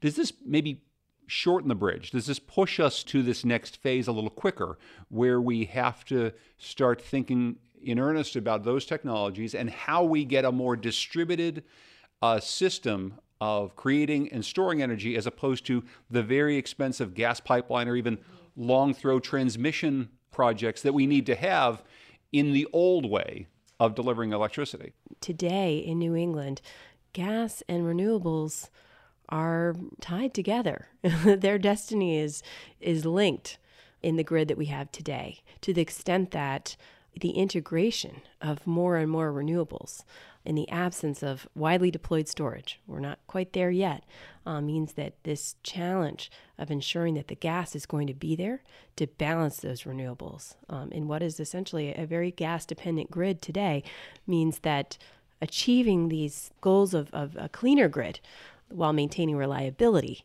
[0.00, 0.82] Does this maybe
[1.26, 2.10] shorten the bridge?
[2.10, 6.32] Does this push us to this next phase a little quicker where we have to
[6.58, 11.62] start thinking in earnest about those technologies and how we get a more distributed
[12.22, 17.88] uh, system of creating and storing energy as opposed to the very expensive gas pipeline
[17.88, 18.18] or even
[18.56, 21.82] long throw transmission projects that we need to have
[22.32, 23.46] in the old way
[23.78, 24.92] of delivering electricity.
[25.20, 26.62] Today in New England,
[27.12, 28.70] gas and renewables
[29.28, 30.88] are tied together.
[31.24, 32.42] Their destiny is
[32.80, 33.58] is linked
[34.02, 36.76] in the grid that we have today to the extent that
[37.20, 40.04] the integration of more and more renewables
[40.46, 44.04] in the absence of widely deployed storage, we're not quite there yet,
[44.46, 48.62] uh, means that this challenge of ensuring that the gas is going to be there
[48.94, 53.82] to balance those renewables um, in what is essentially a very gas dependent grid today
[54.26, 54.96] means that
[55.42, 58.20] achieving these goals of, of a cleaner grid
[58.68, 60.24] while maintaining reliability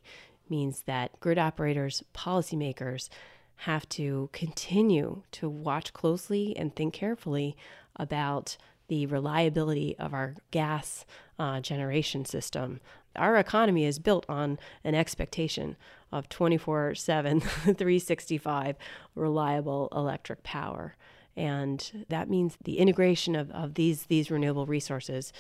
[0.50, 3.10] means that grid operators, policymakers
[3.56, 7.56] have to continue to watch closely and think carefully
[7.96, 11.06] about the reliability of our gas
[11.40, 12.82] uh, generation system.
[13.16, 15.78] Our economy is built on an expectation
[16.12, 18.76] of 24 7, 365
[19.16, 20.96] reliable electric power.
[21.36, 25.32] And that means the integration of, of these, these renewable resources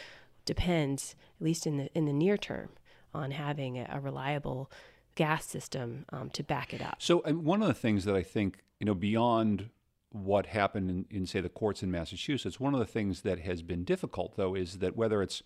[0.45, 2.69] depends, at least in the, in the near term,
[3.13, 4.71] on having a, reliable
[5.15, 6.95] gas system um, to back it up.
[6.99, 9.69] So, um, one of the things that I think, you know, beyond
[10.11, 13.61] what happened in, in, say, the courts in Massachusetts, one of the things that has
[13.61, 15.43] been difficult, though, is that whether it's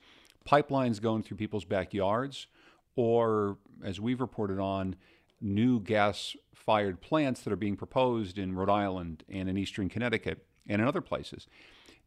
[0.47, 2.47] pipelines going through people's backyards
[2.95, 4.95] or, as we've reported on,
[5.41, 10.45] new gas fired plants that are being proposed in Rhode Island and in eastern Connecticut
[10.67, 11.47] and in other places,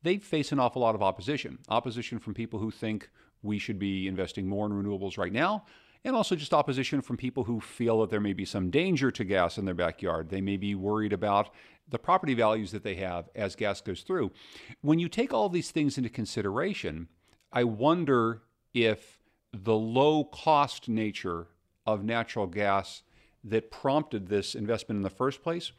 [0.03, 1.59] they face an awful lot of opposition.
[1.69, 3.11] Opposition from people who think
[3.43, 5.65] we should be investing more in renewables right now,
[6.05, 9.25] and also just opposition from people who feel that there may be some danger to
[9.25, 10.31] gas in their backyard.
[10.31, 11.51] They may be worried about
[11.89, 14.31] the property values that they have as gas goes through.
[14.81, 17.09] When you take all these things into consideration,
[17.53, 18.43] I wonder
[18.75, 19.21] if
[19.53, 21.49] the low cost nature
[21.87, 23.03] of natural gas
[23.45, 25.73] that prompted this investment in the first place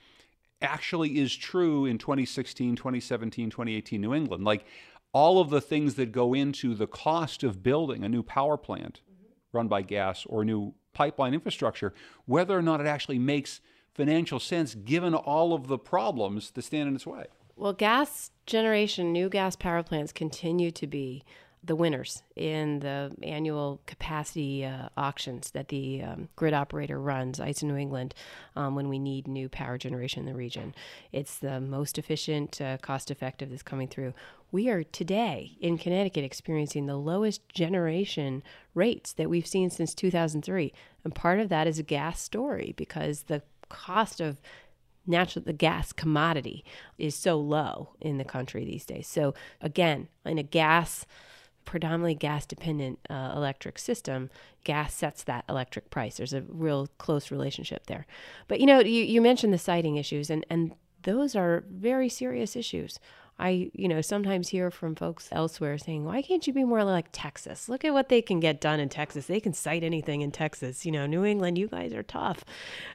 [0.61, 4.43] actually is true in 2016, 2017, 2018 New England.
[4.43, 4.65] Like
[5.11, 9.01] all of the things that go into the cost of building a new power plant
[9.09, 9.57] mm-hmm.
[9.57, 11.93] run by gas or new pipeline infrastructure,
[12.25, 13.61] whether or not it actually makes
[13.93, 17.25] financial sense given all of the problems that stand in its way.
[17.55, 21.23] Well, gas generation, new gas power plants continue to be
[21.63, 27.63] the winners in the annual capacity uh, auctions that the um, grid operator runs, ISO
[27.63, 28.13] New England,
[28.55, 30.73] um, when we need new power generation in the region.
[31.11, 34.13] It's the most efficient, uh, cost effective that's coming through.
[34.51, 38.41] We are today in Connecticut experiencing the lowest generation
[38.73, 40.73] rates that we've seen since 2003.
[41.03, 44.41] And part of that is a gas story because the cost of
[45.05, 46.63] natural the gas commodity
[46.97, 49.07] is so low in the country these days.
[49.07, 51.05] So again, in a gas
[51.69, 54.31] predominantly gas dependent uh, electric system,
[54.63, 56.17] gas sets that electric price.
[56.17, 58.07] There's a real close relationship there.
[58.47, 62.55] But you know, you, you mentioned the siting issues, and, and those are very serious
[62.55, 62.99] issues.
[63.37, 67.05] I, you know, sometimes hear from folks elsewhere saying, why can't you be more like
[67.11, 67.69] Texas?
[67.69, 69.27] Look at what they can get done in Texas.
[69.27, 70.87] They can site anything in Texas.
[70.87, 72.43] You know, New England, you guys are tough.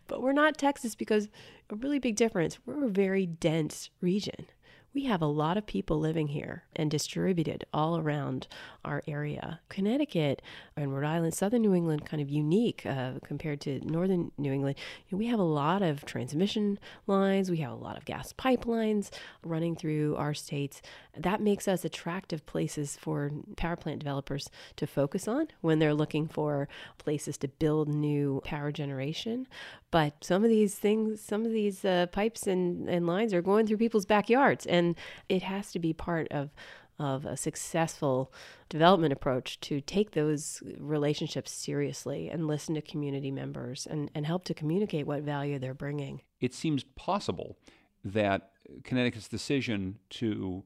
[0.08, 1.28] But we're not Texas because
[1.70, 2.58] a really big difference.
[2.66, 4.46] We're a very dense region
[4.94, 8.46] we have a lot of people living here and distributed all around
[8.84, 9.60] our area.
[9.68, 10.40] Connecticut
[10.76, 14.76] and Rhode Island, southern New England, kind of unique uh, compared to northern New England.
[15.08, 16.78] You know, we have a lot of transmission
[17.08, 19.10] lines, we have a lot of gas pipelines
[19.44, 20.80] running through our states.
[21.16, 26.28] That makes us attractive places for power plant developers to focus on when they're looking
[26.28, 26.68] for
[26.98, 29.48] places to build new power generation.
[29.90, 33.66] But some of these things, some of these uh, pipes and, and lines are going
[33.66, 34.83] through people's backyards, and
[35.28, 36.50] it has to be part of
[36.98, 38.32] of a successful
[38.68, 44.44] development approach to take those relationships seriously and listen to community members and, and help
[44.44, 46.20] to communicate what value they're bringing.
[46.40, 47.58] It seems possible
[48.04, 48.50] that
[48.84, 50.62] Connecticut's decision to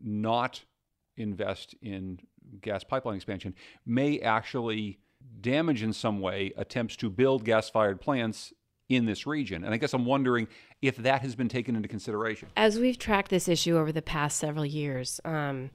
[0.00, 0.62] not
[1.16, 2.20] invest in
[2.60, 3.54] gas pipeline expansion
[3.84, 4.98] may actually
[5.40, 8.52] damage in some way attempts to build gas fired plants
[8.88, 9.64] in this region.
[9.64, 10.48] And I guess I'm wondering
[10.82, 12.48] if that has been taken into consideration.
[12.56, 15.70] As we've tracked this issue over the past several years, um,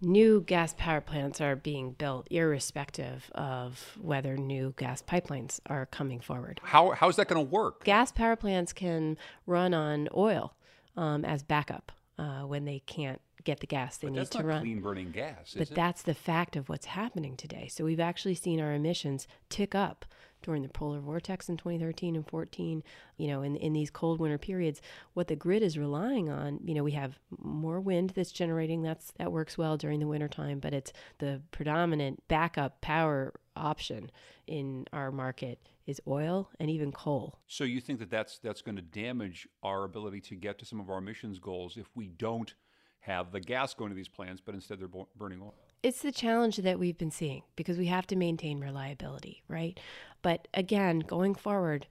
[0.00, 6.20] new gas power plants are being built irrespective of whether new gas pipelines are coming
[6.20, 6.60] forward.
[6.62, 7.84] How, how is that going to work?
[7.84, 9.16] Gas power plants can
[9.46, 10.54] run on oil
[10.96, 14.38] um, as backup uh, when they can't get the gas they but need that's to
[14.38, 14.60] not run.
[14.62, 15.74] clean burning gas, but it?
[15.74, 17.68] that's the fact of what's happening today.
[17.68, 20.06] So we've actually seen our emissions tick up
[20.44, 22.82] during the polar vortex in 2013 and 14.
[23.16, 24.80] You know, in in these cold winter periods,
[25.14, 28.82] what the grid is relying on, you know, we have more wind that's generating.
[28.82, 34.10] That's that works well during the wintertime, but it's the predominant backup power option
[34.46, 37.38] in our market is oil and even coal.
[37.46, 40.80] So you think that that's that's going to damage our ability to get to some
[40.80, 42.54] of our emissions goals if we don't
[43.00, 45.54] have the gas going to these plants, but instead they're burning oil?
[45.84, 49.78] It's the challenge that we've been seeing because we have to maintain reliability, right?
[50.22, 51.86] But again, going forward,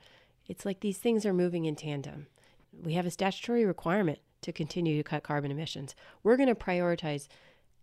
[0.48, 2.26] it's like these things are moving in tandem.
[2.84, 5.94] We have a statutory requirement to continue to cut carbon emissions.
[6.24, 7.28] We're going to prioritize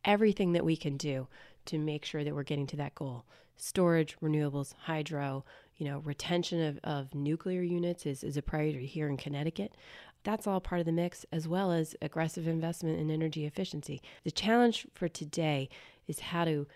[0.05, 1.29] everything that we can do
[1.67, 3.25] to make sure that we're getting to that goal.
[3.57, 5.45] Storage, renewables, hydro,
[5.77, 9.77] you know, retention of, of nuclear units is, is a priority here in Connecticut.
[10.25, 14.03] That's all part of the mix, as well as aggressive investment in energy efficiency.
[14.25, 15.71] The challenge for today
[16.11, 16.67] is how to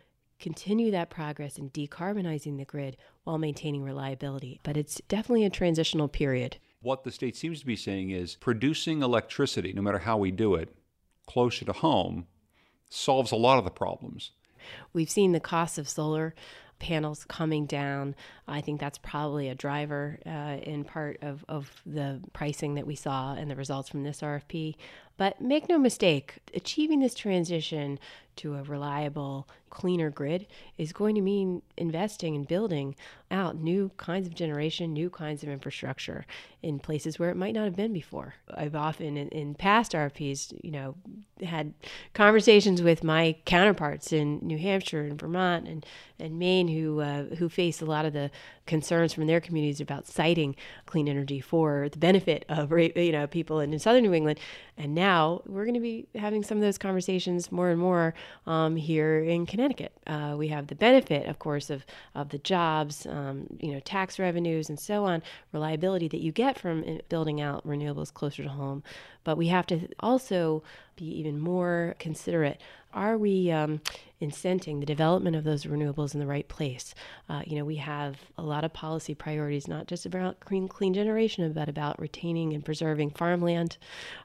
[0.40, 4.60] continue that progress in decarbonizing the grid while maintaining reliability.
[4.62, 6.56] But it's definitely a transitional period.
[6.80, 10.54] What the state seems to be saying is producing electricity, no matter how we do
[10.54, 10.74] it,
[11.26, 12.26] closer to home
[12.90, 14.32] solves a lot of the problems.
[14.92, 16.34] We've seen the cost of solar
[16.78, 18.14] panels coming down.
[18.46, 22.94] I think that's probably a driver uh, in part of, of the pricing that we
[22.94, 24.76] saw and the results from this RFP.
[25.16, 27.98] But make no mistake, achieving this transition
[28.36, 30.46] to a reliable, cleaner grid
[30.78, 32.94] is going to mean investing and building
[33.30, 36.24] out new kinds of generation, new kinds of infrastructure
[36.62, 38.34] in places where it might not have been before.
[38.54, 40.94] I've often, in, in past RFPs, you know,
[41.42, 41.74] had
[42.12, 45.84] conversations with my counterparts in New Hampshire and Vermont and,
[46.20, 48.30] and Maine who uh, who face a lot of the
[48.66, 50.54] concerns from their communities about siting
[50.86, 54.38] clean energy for the benefit of you know people in, in southern New England.
[54.76, 58.12] And now we're going to be having some of those conversations more and more
[58.46, 59.92] um, here in Connecticut.
[60.06, 64.18] Uh, we have the benefit, of course, of of the jobs, um, you know, tax
[64.18, 65.22] revenues and so on,
[65.52, 68.82] reliability that you get from uh, building out renewables closer to home.
[69.22, 70.62] But we have to also
[70.96, 72.60] be even more considerate.
[72.94, 73.80] Are we um,
[74.22, 76.94] incenting the development of those renewables in the right place?
[77.28, 80.94] Uh, you know, we have a lot of policy priorities, not just about clean, clean
[80.94, 83.78] generation, but about retaining and preserving farmland,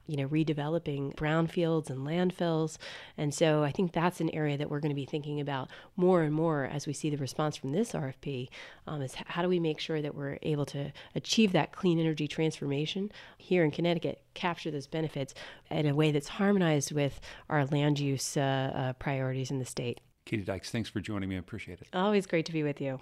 [0.06, 2.78] you know, redeveloping brownfields and landfills.
[3.18, 6.22] And so I think that's an area that we're going to be thinking about more
[6.22, 8.50] and more as we see the response from this RFP
[8.86, 12.28] um, is how do we make sure that we're able to achieve that clean energy
[12.28, 15.34] transformation here in Connecticut, capture those benefits
[15.70, 17.20] in a way that's harmonized with
[17.50, 20.00] our land use uh, uh, priorities in the state.
[20.26, 21.36] Katie Dykes, thanks for joining me.
[21.36, 21.88] I appreciate it.
[21.94, 23.00] Always great to be with you.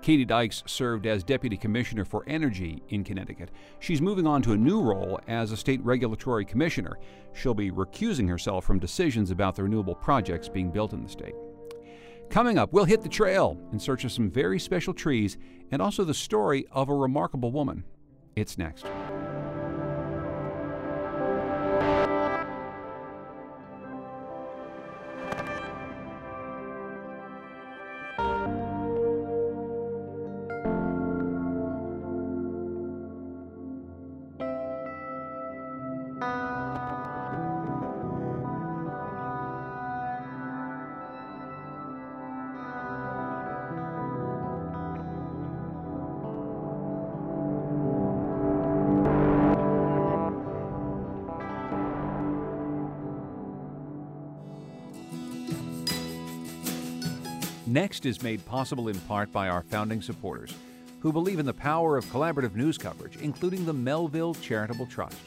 [0.00, 3.50] Katie Dykes served as Deputy Commissioner for Energy in Connecticut.
[3.80, 6.98] She's moving on to a new role as a state regulatory commissioner.
[7.34, 11.34] She'll be recusing herself from decisions about the renewable projects being built in the state.
[12.30, 15.36] Coming up, we'll hit the trail in search of some very special trees
[15.70, 17.84] and also the story of a remarkable woman.
[18.36, 18.86] It's next.
[57.98, 60.54] Next is made possible in part by our founding supporters,
[61.00, 65.18] who believe in the power of collaborative news coverage, including the Melville Charitable Trust,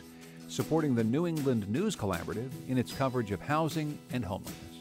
[0.47, 4.77] supporting the New England News Collaborative in its coverage of housing and homelessness.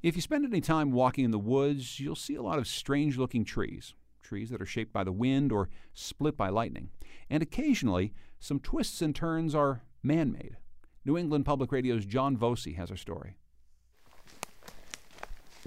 [0.00, 3.18] If you spend any time walking in the woods, you'll see a lot of strange
[3.18, 6.90] looking trees, trees that are shaped by the wind or split by lightning.
[7.28, 10.56] And occasionally, some twists and turns are man made.
[11.04, 13.38] New England Public Radio's John Voci has our story.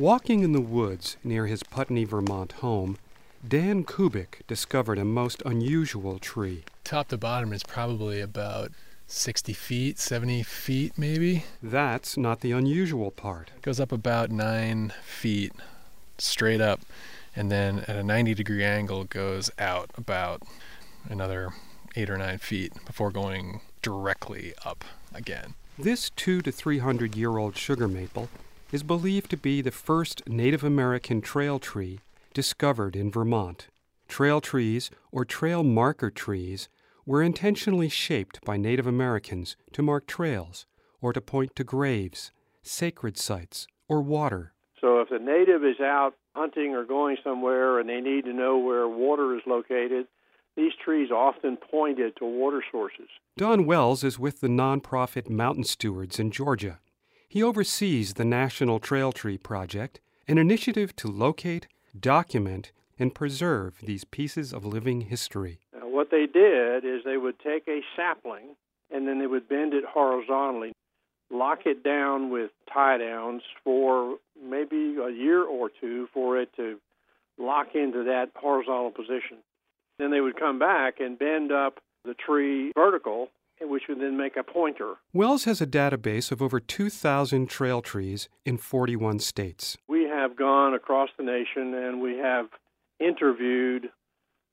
[0.02, 2.97] Walking in the woods near his Putney, Vermont home,
[3.47, 6.64] Dan Kubik discovered a most unusual tree.
[6.84, 8.72] Top to bottom is probably about
[9.06, 11.45] 60 feet, 70 feet maybe.
[11.62, 13.52] That's not the unusual part.
[13.56, 15.54] It goes up about nine feet
[16.18, 16.82] straight up,
[17.36, 20.41] and then at a 90 degree angle goes out about
[21.12, 21.52] another
[21.95, 24.84] eight or nine feet before going directly up
[25.14, 25.54] again.
[25.78, 28.30] This two to three hundred year old sugar maple
[28.72, 32.00] is believed to be the first Native American trail tree
[32.34, 33.68] discovered in Vermont.
[34.08, 36.70] Trail trees, or trail marker trees,
[37.06, 40.66] were intentionally shaped by Native Americans to mark trails
[41.02, 44.54] or to point to graves, sacred sites, or water.
[44.80, 48.58] So if the native is out hunting or going somewhere and they need to know
[48.58, 50.08] where water is located,
[50.56, 53.08] these trees often pointed to water sources.
[53.38, 56.80] Don Wells is with the nonprofit Mountain Stewards in Georgia.
[57.32, 61.66] He oversees the National Trail Tree Project, an initiative to locate,
[61.98, 65.62] document, and preserve these pieces of living history.
[65.74, 68.58] Now, what they did is they would take a sapling
[68.94, 70.74] and then they would bend it horizontally,
[71.30, 76.80] lock it down with tie downs for maybe a year or two for it to
[77.38, 79.38] lock into that horizontal position.
[80.00, 83.30] Then they would come back and bend up the tree vertical,
[83.64, 84.95] which would then make a pointer.
[85.14, 89.78] Wells has a database of over 2,000 trail trees in 41 states.
[89.88, 92.47] We have gone across the nation and we have
[92.99, 93.89] interviewed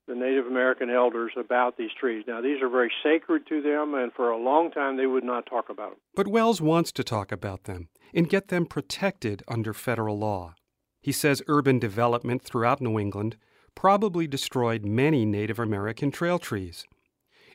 [0.09, 2.24] the Native American elders about these trees.
[2.26, 5.44] Now, these are very sacred to them, and for a long time they would not
[5.44, 5.98] talk about them.
[6.14, 10.54] But Wells wants to talk about them and get them protected under federal law.
[11.02, 13.36] He says urban development throughout New England
[13.74, 16.84] probably destroyed many Native American trail trees.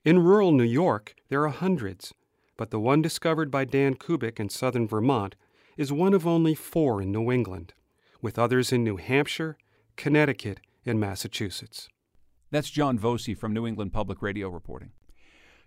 [0.05, 2.13] In rural New York, there are hundreds,
[2.57, 5.37] but the one discovered by Dan Kubik in southern Vermont
[5.77, 7.73] is one of only four in New England,
[8.21, 9.57] with others in New Hampshire,
[9.95, 11.87] Connecticut, and Massachusetts.
[12.51, 14.91] That's John Voci from New England Public Radio reporting.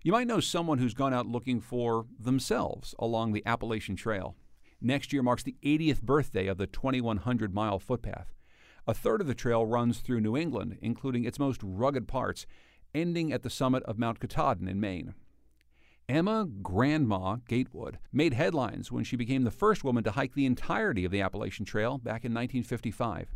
[0.03, 4.35] You might know someone who's gone out looking for themselves along the Appalachian Trail.
[4.79, 8.35] Next year marks the 80th birthday of the 2,100 mile footpath.
[8.85, 12.45] A third of the trail runs through New England, including its most rugged parts,
[12.97, 15.13] ending at the summit of Mount Katahdin in Maine.
[16.09, 21.03] Emma Grandma Gatewood made headlines when she became the first woman to hike the entirety
[21.03, 23.35] of the Appalachian Trail back in 1955.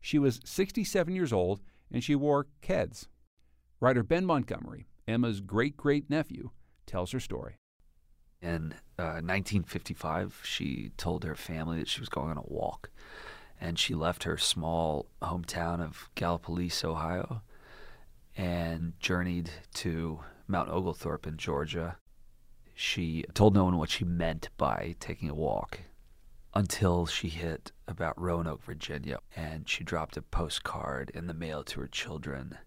[0.00, 1.60] She was 67 years old
[1.92, 3.06] and she wore Keds.
[3.80, 6.50] Writer Ben Montgomery, Emma's great great nephew,
[6.86, 7.56] tells her story.
[8.40, 12.90] In uh, 1955, she told her family that she was going on a walk,
[13.60, 17.42] and she left her small hometown of Gallipolis, Ohio,
[18.36, 21.96] and journeyed to Mount Oglethorpe in Georgia.
[22.74, 25.80] She told no one what she meant by taking a walk
[26.54, 31.80] until she hit about Roanoke, Virginia, and she dropped a postcard in the mail to
[31.80, 32.58] her children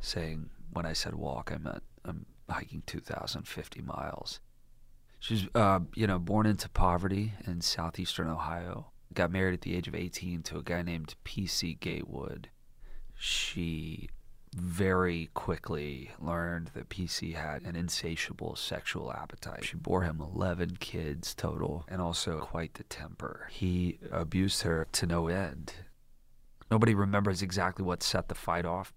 [0.00, 4.40] saying, When I said walk, I meant I'm hiking 2,050 miles.
[5.18, 8.90] She's, uh, you know, born into poverty in southeastern Ohio.
[9.12, 11.74] Got married at the age of 18 to a guy named P.C.
[11.74, 12.48] Gatewood.
[13.16, 14.08] She
[14.54, 19.64] very quickly learned that PC had an insatiable sexual appetite.
[19.64, 23.48] She bore him 11 kids total and also quite the temper.
[23.50, 25.74] He abused her to no end.
[26.70, 28.92] Nobody remembers exactly what set the fight off.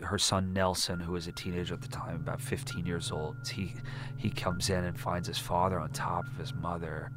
[0.00, 3.74] Her son Nelson, who was a teenager at the time, about 15 years old, he,
[4.16, 7.10] he comes in and finds his father on top of his mother.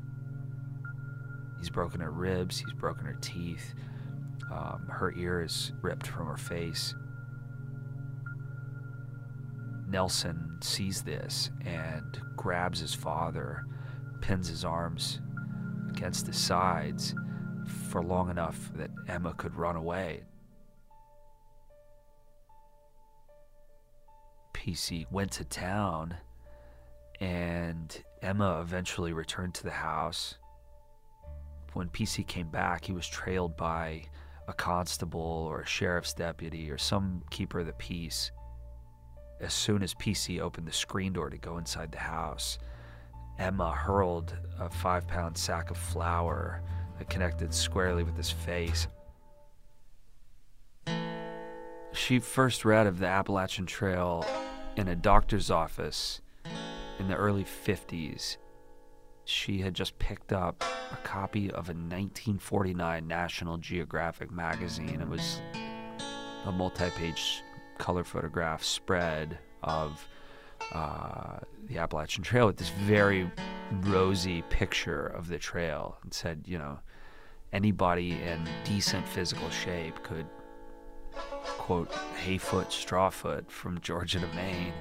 [1.59, 3.75] He's broken her ribs, he's broken her teeth.
[4.51, 6.95] Um, her ear is ripped from her face.
[9.91, 13.65] Nelson sees this and grabs his father,
[14.21, 15.19] pins his arms
[15.89, 17.13] against his sides
[17.89, 20.23] for long enough that Emma could run away.
[24.53, 26.15] PC went to town,
[27.19, 30.35] and Emma eventually returned to the house.
[31.73, 34.03] When PC came back, he was trailed by
[34.47, 38.31] a constable or a sheriff's deputy or some keeper of the peace.
[39.41, 42.59] As soon as PC opened the screen door to go inside the house,
[43.39, 46.61] Emma hurled a five pound sack of flour
[46.99, 48.87] that connected squarely with his face.
[51.93, 54.25] She first read of the Appalachian Trail
[54.75, 56.21] in a doctor's office
[56.99, 58.37] in the early 50s.
[59.25, 65.01] She had just picked up a copy of a 1949 National Geographic magazine.
[65.01, 65.41] It was
[66.45, 67.41] a multi page
[67.81, 70.07] color photograph spread of
[70.71, 73.29] uh, the Appalachian Trail with this very
[73.81, 76.77] rosy picture of the trail and said, you know,
[77.51, 80.27] anybody in decent physical shape could
[81.43, 81.91] quote
[82.23, 84.73] hayfoot strawfoot from Georgia to Maine.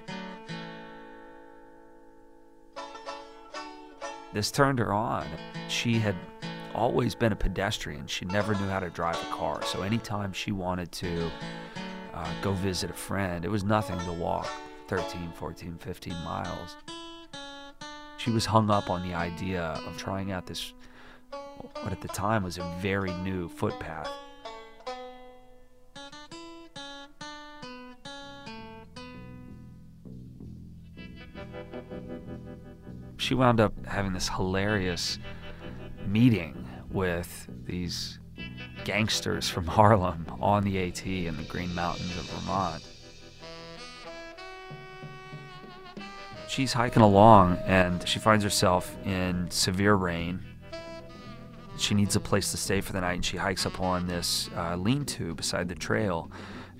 [4.35, 5.27] This turned her on.
[5.69, 6.17] She had
[6.75, 8.07] always been a pedestrian.
[8.07, 9.63] She never knew how to drive a car.
[9.63, 11.31] So anytime she wanted to
[12.21, 14.47] uh, go visit a friend, it was nothing to walk
[14.89, 16.77] 13, 14, 15 miles.
[18.19, 20.75] She was hung up on the idea of trying out this,
[21.31, 24.11] what at the time was a very new footpath.
[33.17, 35.19] She wound up having this hilarious
[36.07, 38.20] meeting with these
[38.85, 42.83] gangsters from Harlem on the AT in the Green Mountains of Vermont.
[46.49, 50.41] She's hiking along and she finds herself in severe rain.
[51.79, 54.51] She needs a place to stay for the night and she hikes up on this
[54.57, 56.31] uh, lean to beside the trail.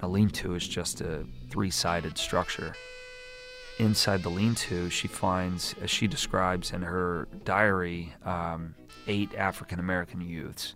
[0.01, 2.75] A lean to is just a three sided structure.
[3.79, 8.75] Inside the lean to, she finds, as she describes in her diary, um,
[9.07, 10.75] eight African American youths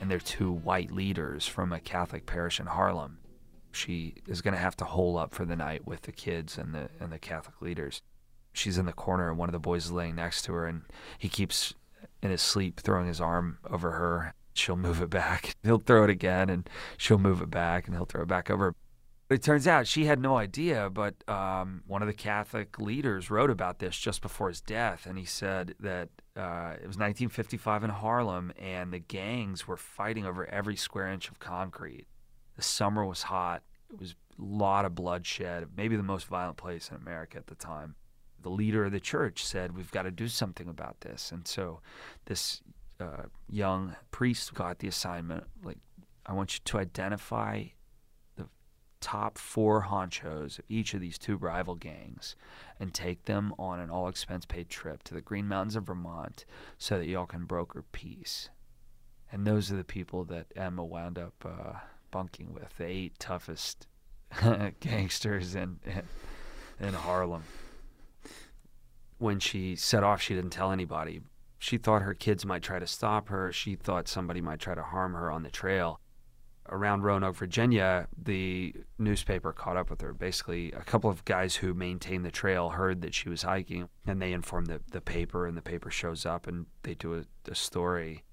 [0.00, 3.18] and they're two white leaders from a Catholic parish in Harlem.
[3.72, 6.74] She is going to have to hole up for the night with the kids and
[6.74, 8.02] the and the Catholic leaders.
[8.52, 10.82] She's in the corner and one of the boys is laying next to her and
[11.18, 11.74] he keeps
[12.22, 14.34] in his sleep throwing his arm over her.
[14.54, 15.54] She'll move it back.
[15.62, 18.74] He'll throw it again and she'll move it back and he'll throw it back over.
[19.30, 23.48] It turns out she had no idea, but um, one of the Catholic leaders wrote
[23.48, 26.08] about this just before his death, and he said that
[26.40, 31.28] uh, it was 1955 in Harlem, and the gangs were fighting over every square inch
[31.28, 32.06] of concrete.
[32.56, 33.62] The summer was hot.
[33.92, 37.54] It was a lot of bloodshed, maybe the most violent place in America at the
[37.54, 37.94] time.
[38.42, 41.30] The leader of the church said, We've got to do something about this.
[41.30, 41.80] And so
[42.24, 42.62] this
[42.98, 45.78] uh, young priest got the assignment like,
[46.24, 47.64] I want you to identify
[49.00, 52.36] top four honchos of each of these two rival gangs
[52.78, 56.44] and take them on an all expense paid trip to the Green Mountains of Vermont
[56.78, 58.50] so that y'all can broker peace.
[59.32, 61.78] And those are the people that Emma wound up uh,
[62.10, 63.86] bunking with the eight toughest
[64.80, 67.44] gangsters in, in, in Harlem.
[69.18, 71.20] When she set off, she didn't tell anybody.
[71.58, 73.52] She thought her kids might try to stop her.
[73.52, 76.00] She thought somebody might try to harm her on the trail
[76.70, 80.12] around Roanoke, Virginia, the newspaper caught up with her.
[80.12, 84.22] Basically, a couple of guys who maintained the trail heard that she was hiking, and
[84.22, 87.54] they informed the, the paper, and the paper shows up and they do a, a
[87.54, 88.24] story.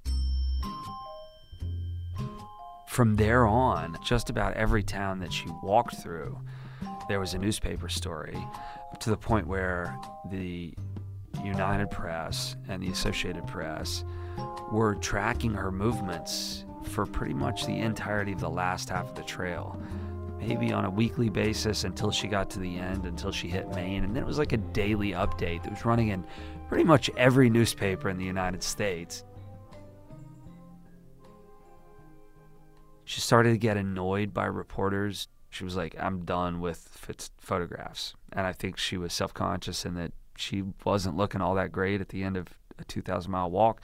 [2.88, 6.40] From there on, just about every town that she walked through,
[7.08, 8.38] there was a newspaper story
[9.00, 9.96] to the point where
[10.32, 10.74] the
[11.44, 14.04] United Press and the Associated Press
[14.72, 19.24] were tracking her movements for pretty much the entirety of the last half of the
[19.24, 19.82] trail.
[20.40, 24.04] Maybe on a weekly basis until she got to the end, until she hit Maine.
[24.04, 26.24] And then it was like a daily update that was running in
[26.68, 29.24] pretty much every newspaper in the United States.
[33.04, 35.28] She started to get annoyed by reporters.
[35.50, 36.90] She was like, I'm done with
[37.38, 38.14] photographs.
[38.34, 42.02] And I think she was self conscious in that she wasn't looking all that great
[42.02, 43.82] at the end of a 2,000 mile walk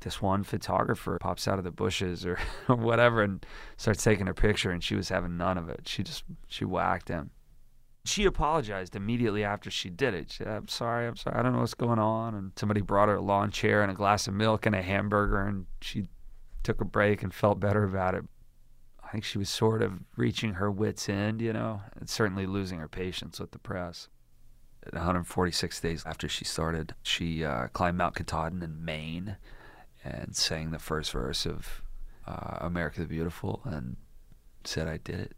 [0.00, 2.38] this one photographer pops out of the bushes or,
[2.68, 3.44] or whatever and
[3.76, 5.82] starts taking a picture and she was having none of it.
[5.86, 7.30] She just she whacked him.
[8.04, 10.30] She apologized immediately after she did it.
[10.30, 12.34] She said, I'm sorry, I'm sorry, I don't know what's going on.
[12.34, 15.40] And somebody brought her a lawn chair and a glass of milk and a hamburger
[15.42, 16.08] and she
[16.62, 18.24] took a break and felt better about it.
[19.02, 22.78] I think she was sort of reaching her wits' end, you know, and certainly losing
[22.78, 24.08] her patience with the press.
[24.92, 29.36] 146 days after she started, she uh, climbed Mount Katahdin in Maine
[30.04, 31.82] and sang the first verse of
[32.26, 33.96] uh, America the Beautiful and
[34.64, 35.32] said I did it.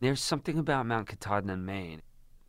[0.00, 2.02] There's something about Mount Katahdin in Maine.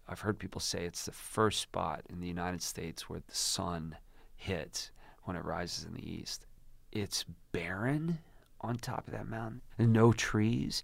[0.07, 3.97] I've heard people say it's the first spot in the United States where the sun
[4.35, 4.91] hits
[5.23, 6.45] when it rises in the east.
[6.91, 8.19] It's barren
[8.61, 10.83] on top of that mountain, no trees,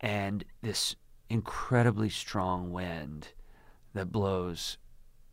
[0.00, 0.96] and this
[1.28, 3.28] incredibly strong wind
[3.94, 4.78] that blows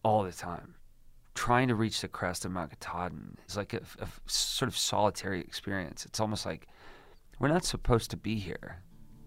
[0.04, 0.76] all the time
[1.34, 5.40] trying to reach the crest of Mount Katahdin is like a, a, sort of solitary
[5.42, 6.06] experience.
[6.06, 6.68] It's almost like
[7.40, 8.82] we're not supposed to be here.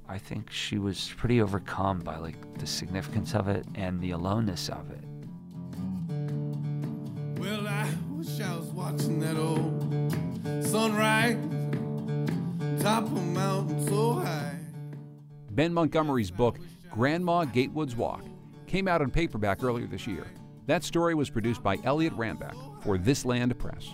[0.09, 4.69] I think she was pretty overcome by like the significance of it and the aloneness
[4.69, 5.05] of it.
[7.41, 10.13] Well, I wish I was watching that old
[10.65, 11.37] sunrise,
[12.83, 14.57] top of mountain so high.
[15.51, 16.59] Ben Montgomery's book,
[16.91, 18.25] Grandma Gatewood's Walk,
[18.67, 20.27] came out in paperback earlier this year.
[20.67, 23.89] That story was produced by Elliot Ranbeck for This Land Press.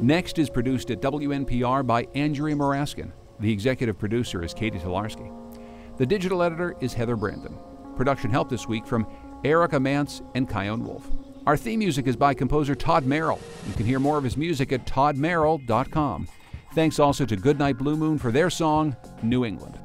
[0.00, 3.12] Next is produced at WNPR by Andrea Muraskin.
[3.40, 5.32] The executive producer is Catie Talarski.
[5.96, 7.56] The digital editor is Heather Brandon.
[7.96, 9.06] Production help this week from
[9.44, 11.08] Erica Mance, and Kyone Wolf.
[11.46, 13.40] Our theme music is by composer Todd Merrill.
[13.66, 16.28] You can hear more of his music at toddmerrill.com.
[16.74, 19.78] Thanks also to Goodnight Blue Moon for their song, New England.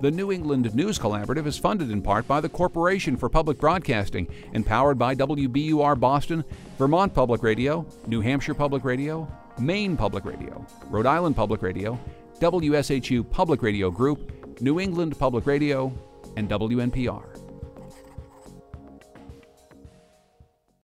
[0.00, 4.26] The New England News Collaborative is funded in part by the Corporation for Public Broadcasting
[4.54, 6.42] and powered by WBUR Boston,
[6.78, 12.00] Vermont Public Radio, New Hampshire Public Radio, Maine Public Radio, Rhode Island Public Radio,
[12.38, 15.92] WSHU Public Radio Group, New England Public Radio,
[16.38, 17.29] and WNPR.